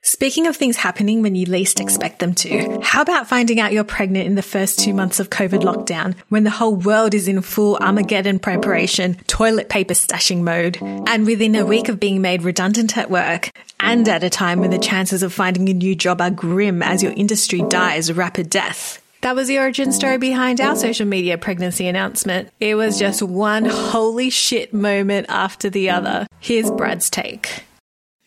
Speaking 0.06 0.48
of 0.48 0.58
things 0.58 0.76
happening 0.76 1.22
when 1.22 1.34
you 1.34 1.46
least 1.46 1.80
expect 1.80 2.20
them 2.20 2.36
to, 2.36 2.82
how 2.84 3.02
about 3.02 3.30
finding 3.30 3.62
out 3.62 3.72
you're 3.72 3.86
pregnant 3.86 4.28
in 4.28 4.36
the 4.36 4.42
first 4.42 4.78
two 4.78 4.94
months 4.94 5.22
of 5.22 5.30
COVID 5.30 5.62
lockdown 5.62 6.14
when 6.28 6.44
the 6.44 6.50
whole 6.50 6.76
world 6.76 7.14
is 7.14 7.30
in 7.30 7.42
full 7.42 7.78
Armageddon 7.78 8.38
preparation, 8.38 9.16
toilet 9.28 9.70
paper 9.70 9.94
stashing 9.94 10.42
mode, 10.42 10.78
and 11.08 11.26
within 11.26 11.56
a 11.56 11.66
week 11.66 11.88
of 11.88 12.02
being 12.02 12.22
made 12.22 12.44
redundant 12.44 12.98
at 12.98 13.10
work, 13.10 13.50
and 13.80 14.10
at 14.10 14.26
a 14.26 14.30
time 14.30 14.60
when 14.60 14.72
the 14.72 14.78
chances 14.78 15.24
of 15.24 15.32
finding 15.32 15.70
a 15.70 15.74
new 15.74 15.96
job 15.96 16.20
are 16.20 16.30
grim 16.30 16.84
as 16.84 17.02
your 17.02 17.14
industry 17.14 17.62
dies 17.70 18.10
a 18.10 18.14
rapid 18.14 18.50
death? 18.50 19.02
That 19.22 19.38
was 19.38 19.48
the 19.48 19.60
origin 19.60 19.94
story 19.94 20.18
behind 20.18 20.60
our 20.60 20.76
social 20.76 21.08
media 21.08 21.38
pregnancy 21.38 21.88
announcement. 21.88 22.50
It 22.60 22.76
was 22.76 23.00
just 23.00 23.24
one 23.24 23.64
holy 23.64 24.30
shit 24.30 24.74
moment 24.74 25.28
after 25.30 25.70
the 25.70 25.92
other. 25.92 26.28
Here's 26.42 26.70
Brad's 26.70 27.10
take. 27.10 27.64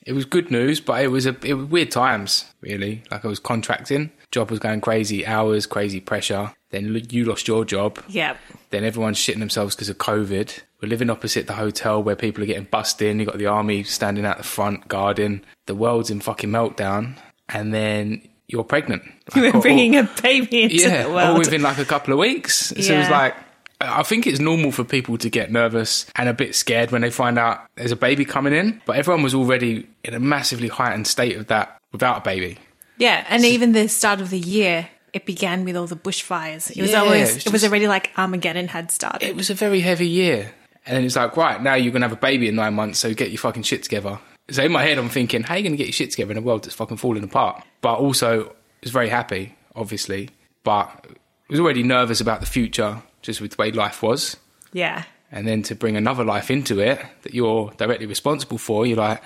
It 0.07 0.13
was 0.15 0.25
good 0.25 0.51
news, 0.51 0.81
but 0.81 1.03
it 1.03 1.09
was 1.09 1.27
a 1.27 1.37
it 1.45 1.55
was 1.55 1.67
weird 1.67 1.91
times, 1.91 2.47
really. 2.61 3.03
Like 3.11 3.25
I 3.25 3.29
was 3.29 3.39
contracting, 3.41 4.11
job 4.31 4.51
was 4.51 4.61
going 4.61 4.81
crazy, 4.81 5.27
hours, 5.27 5.67
crazy 5.67 6.01
pressure. 6.01 6.53
Then 6.71 7.01
you 7.11 7.25
lost 7.25 7.47
your 7.49 7.65
job. 7.65 8.03
Yep. 8.09 8.39
Then 8.71 8.85
everyone's 8.85 9.19
shitting 9.19 9.39
themselves 9.41 9.75
because 9.75 9.89
of 9.89 9.99
COVID. 9.99 10.61
We're 10.83 10.89
living 10.89 11.11
opposite 11.11 11.47
the 11.47 11.55
hotel 11.55 12.03
where 12.03 12.17
people 12.17 12.43
are 12.43 12.47
getting 12.47 12.65
bussed 12.71 13.01
in. 13.03 13.19
You 13.19 13.27
got 13.27 13.39
the 13.39 13.47
army 13.47 13.83
standing 13.85 14.25
out 14.25 14.39
the 14.39 14.45
front 14.45 14.89
guarding. 14.89 15.43
The 15.67 15.75
world's 15.75 16.11
in 16.11 16.21
fucking 16.21 16.51
meltdown, 16.51 17.17
and 17.49 17.73
then 17.75 18.23
you're 18.49 18.65
pregnant. 18.65 19.03
Like, 19.35 19.43
We're 19.43 19.53
all- 19.57 19.61
bringing 19.61 19.97
a 19.97 20.09
baby 20.23 20.63
into 20.63 20.77
yeah, 20.77 21.03
the 21.05 21.09
world. 21.11 21.31
all 21.31 21.39
within 21.39 21.63
like 21.63 21.79
a 21.79 21.85
couple 21.85 22.13
of 22.13 22.21
weeks. 22.21 22.67
So 22.69 22.95
it 22.95 22.99
was 22.99 23.09
like, 23.11 23.35
I 23.81 24.03
think 24.03 24.27
it's 24.27 24.41
normal 24.41 24.73
for 24.73 24.85
people 24.85 25.19
to 25.19 25.29
get 25.29 25.53
nervous 25.53 26.07
and 26.17 26.29
a 26.29 26.35
bit 26.35 26.55
scared 26.55 26.91
when 26.93 27.03
they 27.03 27.11
find 27.11 27.39
out 27.39 27.61
there's 27.77 27.93
a 27.93 27.97
baby 27.97 28.25
coming 28.25 28.55
in. 28.55 28.81
But 28.87 28.97
everyone 28.97 29.23
was 29.23 29.35
already 29.35 29.87
in 30.03 30.15
a 30.15 30.21
massively 30.21 30.69
heightened 30.69 31.07
state 31.07 31.37
of 31.37 31.49
that 31.49 31.79
without 31.93 32.19
a 32.19 32.21
baby. 32.23 32.59
Yeah, 32.99 33.25
and 33.29 33.45
even 33.45 33.73
the 33.73 33.89
start 33.89 34.21
of 34.23 34.31
the 34.31 34.39
year, 34.39 34.89
it 35.13 35.27
began 35.27 35.65
with 35.65 35.77
all 35.77 35.87
the 35.87 35.97
bushfires. 35.97 36.71
It 36.75 36.81
was 36.81 36.93
Yeah, 36.93 37.01
always, 37.01 37.29
it 37.31 37.53
was 37.53 37.61
just- 37.61 37.65
already 37.65 37.87
like 37.87 38.11
Armageddon 38.17 38.69
had 38.69 38.91
started. 38.91 39.23
It 39.27 39.37
was 39.37 39.51
a 39.51 39.55
very 39.55 39.81
heavy 39.81 40.09
year. 40.09 40.53
And 40.87 40.97
then 40.97 41.05
it's 41.05 41.17
like, 41.17 41.37
right, 41.37 41.61
now 41.61 41.75
you're 41.75 41.91
going 41.93 42.03
to 42.03 42.09
have 42.09 42.17
a 42.17 42.21
baby 42.21 42.49
in 42.49 42.55
nine 42.55 42.75
months, 42.75 42.99
so 43.01 43.13
get 43.13 43.31
your 43.31 43.39
fucking 43.39 43.65
shit 43.65 43.83
together. 43.83 44.19
So 44.51 44.63
in 44.63 44.71
my 44.73 44.85
head, 44.85 44.97
I'm 44.99 45.09
thinking, 45.09 45.43
how 45.43 45.55
are 45.55 45.57
you 45.59 45.65
going 45.65 45.73
to 45.73 45.77
get 45.77 45.89
your 45.89 45.93
shit 45.93 46.13
together 46.13 46.31
in 46.31 46.39
a 46.39 46.41
world 46.41 46.63
that's 46.65 46.77
fucking 46.77 46.97
falling 46.99 47.25
apart? 47.25 47.63
But 47.81 47.97
also, 47.99 48.45
I 48.47 48.53
was 48.83 48.93
very 48.93 49.09
happy, 49.09 49.57
obviously. 49.75 50.31
But 50.63 51.05
I 51.05 51.51
was 51.51 51.59
already 51.61 51.83
nervous 51.83 52.21
about 52.21 52.41
the 52.41 52.47
future, 52.47 53.03
just 53.27 53.41
with 53.41 53.51
the 53.53 53.57
way 53.61 53.71
life 53.73 54.03
was. 54.03 54.37
yeah. 54.73 55.05
and 55.33 55.47
then 55.47 55.63
to 55.65 55.75
bring 55.75 55.97
another 55.97 56.25
life 56.25 56.51
into 56.51 56.79
it 56.81 57.01
that 57.23 57.35
you're 57.35 57.73
directly 57.77 58.07
responsible 58.07 58.57
for, 58.59 58.87
you're 58.87 58.97
like, 58.97 59.21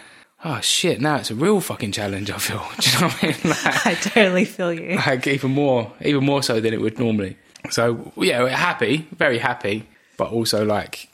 oh 0.45 0.59
shit, 0.61 1.01
now 1.01 1.17
it's 1.17 1.31
a 1.31 1.35
real 1.35 1.61
fucking 1.61 1.93
challenge. 1.93 2.31
I 2.31 2.39
feel. 2.39 2.67
Do 2.81 2.91
you 2.91 3.01
know 3.01 3.09
what 3.09 3.23
I 3.23 3.27
mean? 3.27 3.37
Like, 3.45 3.87
I 3.87 3.95
totally 3.95 4.45
feel 4.47 4.73
you. 4.73 4.97
like 4.97 5.27
even 5.27 5.51
more, 5.53 5.93
even 6.01 6.25
more 6.25 6.43
so 6.43 6.61
than 6.61 6.73
it 6.73 6.81
would 6.81 6.99
normally. 6.99 7.37
So 7.71 8.13
yeah, 8.17 8.43
we're 8.43 8.49
happy, 8.51 9.07
very 9.17 9.39
happy, 9.39 9.87
but 10.17 10.33
also 10.33 10.65
like, 10.65 11.09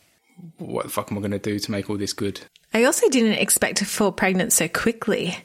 what 0.58 0.84
the 0.84 0.90
fuck 0.90 1.10
am 1.10 1.18
I 1.18 1.20
going 1.20 1.32
to 1.32 1.38
do 1.40 1.58
to 1.58 1.70
make 1.72 1.90
all 1.90 1.96
this 1.98 2.12
good? 2.12 2.40
I 2.72 2.84
also 2.84 3.08
didn't 3.08 3.38
expect 3.40 3.78
to 3.78 3.84
fall 3.84 4.12
pregnant 4.12 4.52
so 4.52 4.68
quickly. 4.68 5.36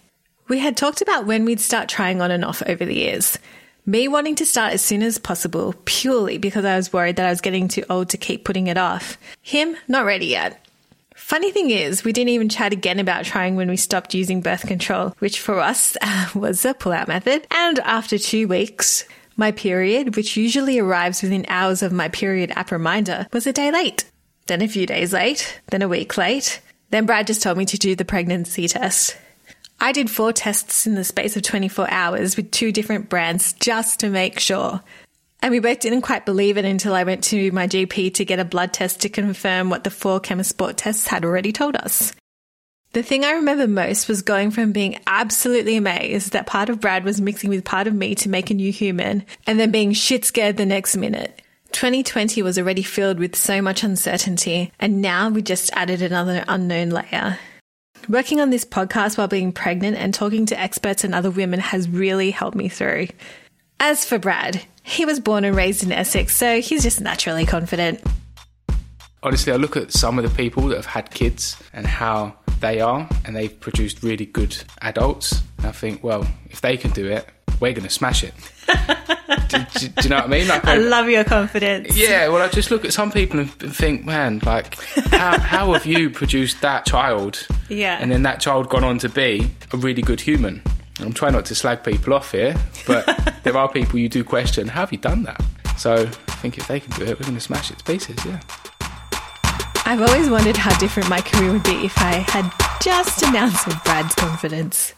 We 0.48 0.60
had 0.60 0.78
talked 0.78 1.02
about 1.02 1.26
when 1.26 1.46
we'd 1.46 1.62
start 1.62 1.88
trying 1.90 2.22
on 2.22 2.30
and 2.30 2.44
off 2.46 2.62
over 2.68 2.86
the 2.86 2.94
years. 2.96 3.40
Me 3.86 4.08
wanting 4.08 4.36
to 4.36 4.46
start 4.46 4.74
as 4.74 4.82
soon 4.82 5.02
as 5.02 5.18
possible, 5.18 5.74
purely 5.86 6.38
because 6.38 6.66
I 6.66 6.76
was 6.76 6.94
worried 6.94 7.16
that 7.16 7.26
I 7.26 7.32
was 7.32 7.42
getting 7.42 7.68
too 7.68 7.84
old 7.90 8.10
to 8.10 8.18
keep 8.18 8.46
putting 8.46 8.68
it 8.68 8.78
off. 8.78 9.18
Him, 9.42 9.76
not 9.88 10.06
ready 10.06 10.28
yet. 10.28 10.64
Funny 11.16 11.52
thing 11.52 11.72
is, 11.72 12.04
we 12.04 12.14
didn't 12.14 12.30
even 12.30 12.48
chat 12.48 12.74
again 12.74 13.00
about 13.00 13.26
trying 13.26 13.56
when 13.56 13.70
we 13.70 13.78
stopped 13.78 14.14
using 14.14 14.42
birth 14.42 14.68
control, 14.68 15.16
which 15.18 15.40
for 15.40 15.60
us 15.60 15.98
uh, 16.02 16.30
was 16.36 16.64
a 16.64 16.76
pull 16.76 16.92
out 16.92 17.08
method. 17.08 17.48
And 17.50 17.80
after 17.80 18.20
two 18.20 18.48
weeks, 18.48 19.06
my 19.36 19.52
period, 19.52 20.16
which 20.16 20.38
usually 20.38 20.78
arrives 20.78 21.24
within 21.24 21.46
hours 21.48 21.82
of 21.82 21.92
my 21.92 22.08
period 22.08 22.52
app 22.52 22.72
reminder, 22.72 23.26
was 23.34 23.48
a 23.48 23.54
day 23.54 23.72
late. 23.72 24.06
Then 24.46 24.62
a 24.62 24.68
few 24.68 24.86
days 24.86 25.12
late, 25.12 25.60
then 25.72 25.82
a 25.82 25.88
week 25.88 26.18
late. 26.18 26.62
Then 26.92 27.08
Brad 27.08 27.26
just 27.26 27.42
told 27.42 27.58
me 27.58 27.66
to 27.66 27.78
do 27.78 27.96
the 27.96 28.06
pregnancy 28.06 28.68
test. 28.68 29.18
I 29.84 29.94
did 29.94 30.12
four 30.12 30.32
tests 30.32 30.86
in 30.86 30.94
the 30.94 31.04
space 31.04 31.36
of 31.36 31.42
24 31.42 31.90
hours 31.90 32.38
with 32.38 32.52
two 32.52 32.72
different 32.72 33.10
brands 33.10 33.54
just 33.54 34.02
to 34.02 34.10
make 34.10 34.40
sure. 34.40 34.80
And 35.42 35.50
we 35.50 35.60
both 35.60 35.80
didn't 35.80 36.04
quite 36.04 36.24
believe 36.24 36.58
it 36.58 36.66
until 36.66 36.94
I 36.94 37.04
went 37.04 37.24
to 37.26 37.52
my 37.52 37.68
GP 37.68 38.14
to 38.14 38.26
get 38.26 38.38
a 38.38 38.46
blood 38.46 38.74
test 38.74 39.02
to 39.02 39.10
confirm 39.10 39.72
what 39.72 39.84
the 39.84 39.90
four 39.90 40.20
Chemisport 40.20 40.76
tests 40.78 41.08
had 41.08 41.26
already 41.26 41.52
told 41.52 41.76
us. 41.76 42.14
The 42.94 43.02
thing 43.02 43.26
I 43.26 43.32
remember 43.32 43.68
most 43.68 44.08
was 44.08 44.22
going 44.22 44.52
from 44.52 44.72
being 44.72 45.00
absolutely 45.08 45.78
amazed 45.78 46.34
that 46.34 46.46
part 46.46 46.70
of 46.70 46.80
Brad 46.80 47.04
was 47.04 47.20
mixing 47.20 47.50
with 47.50 47.66
part 47.66 47.88
of 47.88 47.96
me 47.96 48.14
to 48.16 48.30
make 48.30 48.52
a 48.52 48.54
new 48.54 48.72
human, 48.72 49.26
and 49.48 49.60
then 49.60 49.72
being 49.72 49.94
shit 49.94 50.26
scared 50.26 50.58
the 50.58 50.66
next 50.66 50.96
minute. 50.96 51.42
2020 51.72 52.44
was 52.44 52.60
already 52.60 52.84
filled 52.84 53.18
with 53.18 53.36
so 53.36 53.64
much 53.64 53.84
uncertainty, 53.84 54.72
and 54.80 55.02
now 55.02 55.30
we 55.30 55.42
just 55.42 55.72
added 55.74 56.04
another 56.04 56.44
unknown 56.48 56.90
layer. 56.90 57.40
Working 58.10 58.42
on 58.42 58.50
this 58.50 58.66
podcast 58.66 59.18
while 59.18 59.28
being 59.28 59.52
pregnant 59.52 59.98
and 59.98 60.14
talking 60.14 60.46
to 60.48 60.60
experts 60.60 61.04
and 61.04 61.14
other 61.14 61.30
women 61.30 61.60
has 61.60 61.88
really 61.88 62.32
helped 62.32 62.58
me 62.58 62.68
through. 62.68 63.08
As 63.80 64.04
for 64.06 64.18
Brad, 64.18 64.62
he 64.84 65.06
was 65.06 65.20
born 65.20 65.44
and 65.44 65.56
raised 65.56 65.84
in 65.84 65.92
Essex, 65.92 66.36
so 66.36 66.62
he's 66.62 66.84
just 66.84 67.00
naturally 67.00 67.46
confident. 67.46 68.02
Honestly, 69.24 69.54
I 69.54 69.56
look 69.58 69.78
at 69.78 69.92
some 69.92 70.18
of 70.18 70.24
the 70.24 70.36
people 70.36 70.68
that 70.70 70.78
have 70.78 70.88
had 70.88 71.12
kids 71.12 71.56
and 71.74 71.86
how 71.86 72.36
they 72.60 72.82
are, 72.82 73.08
and 73.24 73.36
they've 73.36 73.60
produced 73.60 74.02
really 74.02 74.26
good 74.26 74.58
adults. 74.82 75.42
And 75.60 75.68
I 75.68 75.72
think, 75.72 76.04
well, 76.04 76.26
if 76.50 76.62
they 76.62 76.78
can 76.78 76.92
do 76.92 77.08
it, 77.08 77.28
we're 77.60 77.74
going 77.74 77.84
to 77.84 77.90
smash 77.90 78.24
it. 78.24 78.34
do, 79.48 79.58
do- 79.58 79.88
do 79.88 80.02
you 80.04 80.10
know 80.10 80.18
what 80.18 80.26
I 80.26 80.28
mean? 80.28 80.48
Like, 80.48 80.66
I 80.66 80.76
love 80.76 81.10
your 81.10 81.24
confidence. 81.24 81.96
Yeah, 81.96 82.28
well, 82.28 82.42
I 82.42 82.50
just 82.50 82.72
look 82.72 82.86
at 82.86 82.94
some 82.94 83.12
people 83.12 83.40
and 83.40 83.52
and 83.62 83.76
think, 83.76 84.06
man, 84.06 84.40
like, 84.46 84.76
how, 85.12 85.40
how 85.40 85.74
have 85.74 85.86
you 85.86 86.10
produced 86.10 86.62
that 86.62 86.86
child? 86.86 87.48
Yeah. 87.70 87.98
And 88.00 88.12
then 88.12 88.24
that 88.24 88.40
child 88.40 88.70
gone 88.70 88.84
on 88.84 88.98
to 89.00 89.10
be 89.10 89.50
a 89.72 89.78
really 89.78 90.02
good 90.02 90.22
human. 90.22 90.62
I'm 91.00 91.14
trying 91.14 91.34
not 91.34 91.46
to 91.46 91.56
slag 91.56 91.84
people 91.84 92.14
off 92.14 92.32
here, 92.32 92.56
but 92.86 93.06
there 93.44 93.58
are 93.58 93.70
people 93.70 94.00
you 94.00 94.10
do 94.10 94.24
question, 94.24 94.68
how 94.68 94.82
have 94.82 94.92
you 94.92 94.98
done 94.98 95.24
that? 95.24 95.42
So 95.78 95.94
I 95.96 96.32
think 96.36 96.58
if 96.58 96.68
they 96.68 96.80
can 96.80 96.92
do 96.92 97.06
it, 97.06 97.20
we're 97.20 97.26
going 97.26 97.36
to 97.36 97.40
smash 97.40 97.72
it 97.72 97.80
to 97.80 97.84
pieces, 97.84 98.24
yeah. 98.26 98.40
I've 99.86 100.02
always 100.02 100.30
wondered 100.30 100.58
how 100.58 100.78
different 100.78 101.10
my 101.10 101.22
career 101.22 101.52
would 101.52 101.64
be 101.64 101.86
if 101.86 101.98
I 101.98 102.14
had 102.28 102.52
just 102.82 103.24
announced 103.24 103.68
ounce 103.68 103.76
of 103.76 103.84
Brad's 103.84 104.16
confidence. 104.16 104.94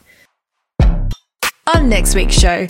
On 1.73 1.87
next 1.87 2.15
week's 2.15 2.37
show, 2.37 2.67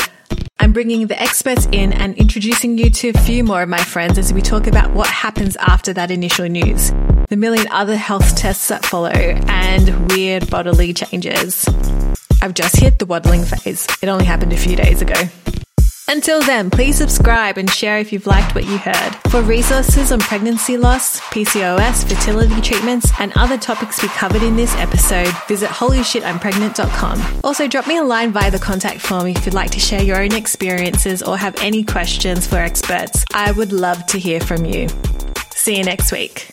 I'm 0.60 0.72
bringing 0.72 1.08
the 1.08 1.22
experts 1.22 1.68
in 1.72 1.92
and 1.92 2.18
introducing 2.18 2.78
you 2.78 2.90
to 2.90 3.10
a 3.10 3.20
few 3.20 3.44
more 3.44 3.64
of 3.64 3.70
my 3.70 3.84
friends 3.84 4.18
as 4.18 4.32
we 4.32 4.42
talk 4.42 4.66
about 4.66 4.92
what 4.94 5.08
happens 5.08 5.58
after 5.58 5.92
that 5.94 6.10
initial 6.10 6.48
news, 6.48 6.92
the 7.28 7.36
million 7.36 7.68
other 7.70 7.98
health 7.98 8.36
tests 8.36 8.70
that 8.70 8.86
follow, 8.86 9.10
and 9.10 10.12
weird 10.12 10.50
bodily 10.50 10.94
changes. 10.94 11.68
I've 12.42 12.54
just 12.54 12.78
hit 12.78 13.00
the 13.00 13.06
waddling 13.06 13.44
phase. 13.44 13.88
It 14.02 14.08
only 14.08 14.26
happened 14.26 14.54
a 14.54 14.58
few 14.58 14.76
days 14.76 15.02
ago. 15.02 15.16
Until 16.08 16.42
then, 16.42 16.70
please 16.70 16.98
subscribe 16.98 17.58
and 17.58 17.70
share 17.70 17.98
if 17.98 18.12
you've 18.12 18.28
liked 18.28 18.56
what 18.56 18.66
you 18.66 18.78
heard. 18.78 19.16
For 19.30 19.42
resources 19.42 20.12
on 20.12 20.20
pregnancy 20.20 20.78
loss, 20.78 21.20
PCOS, 21.22 22.08
fertility 22.08 22.62
treatments, 22.62 23.10
and 23.20 23.32
other 23.36 23.58
topics 23.58 24.02
we 24.02 24.10
covered 24.10 24.44
in 24.44 24.56
this 24.56 24.76
episode, 24.76 25.34
visit 25.48 25.70
holyshitimpregnant.com. 25.70 27.42
Also, 27.44 27.68
drop 27.68 27.88
me 27.88 27.98
a 27.98 28.04
line 28.04 28.32
via 28.32 28.52
the 28.52 28.60
contact 28.60 29.02
form 29.02 29.28
if 29.28 29.46
you'd 29.46 29.56
like 29.56 29.72
to 29.72 29.80
share 29.80 30.04
your 30.04 30.22
own 30.22 30.34
experiences 30.34 31.24
or 31.24 31.38
have 31.38 31.56
any 31.62 31.84
questions 31.84 32.46
for 32.46 32.58
experts. 32.58 33.24
I 33.34 33.52
would 33.52 33.72
love 33.72 34.06
to 34.08 34.20
hear 34.20 34.40
from 34.40 34.66
you. 34.66 34.90
See 35.52 35.78
you 35.78 35.84
next 35.84 36.12
week. 36.12 36.53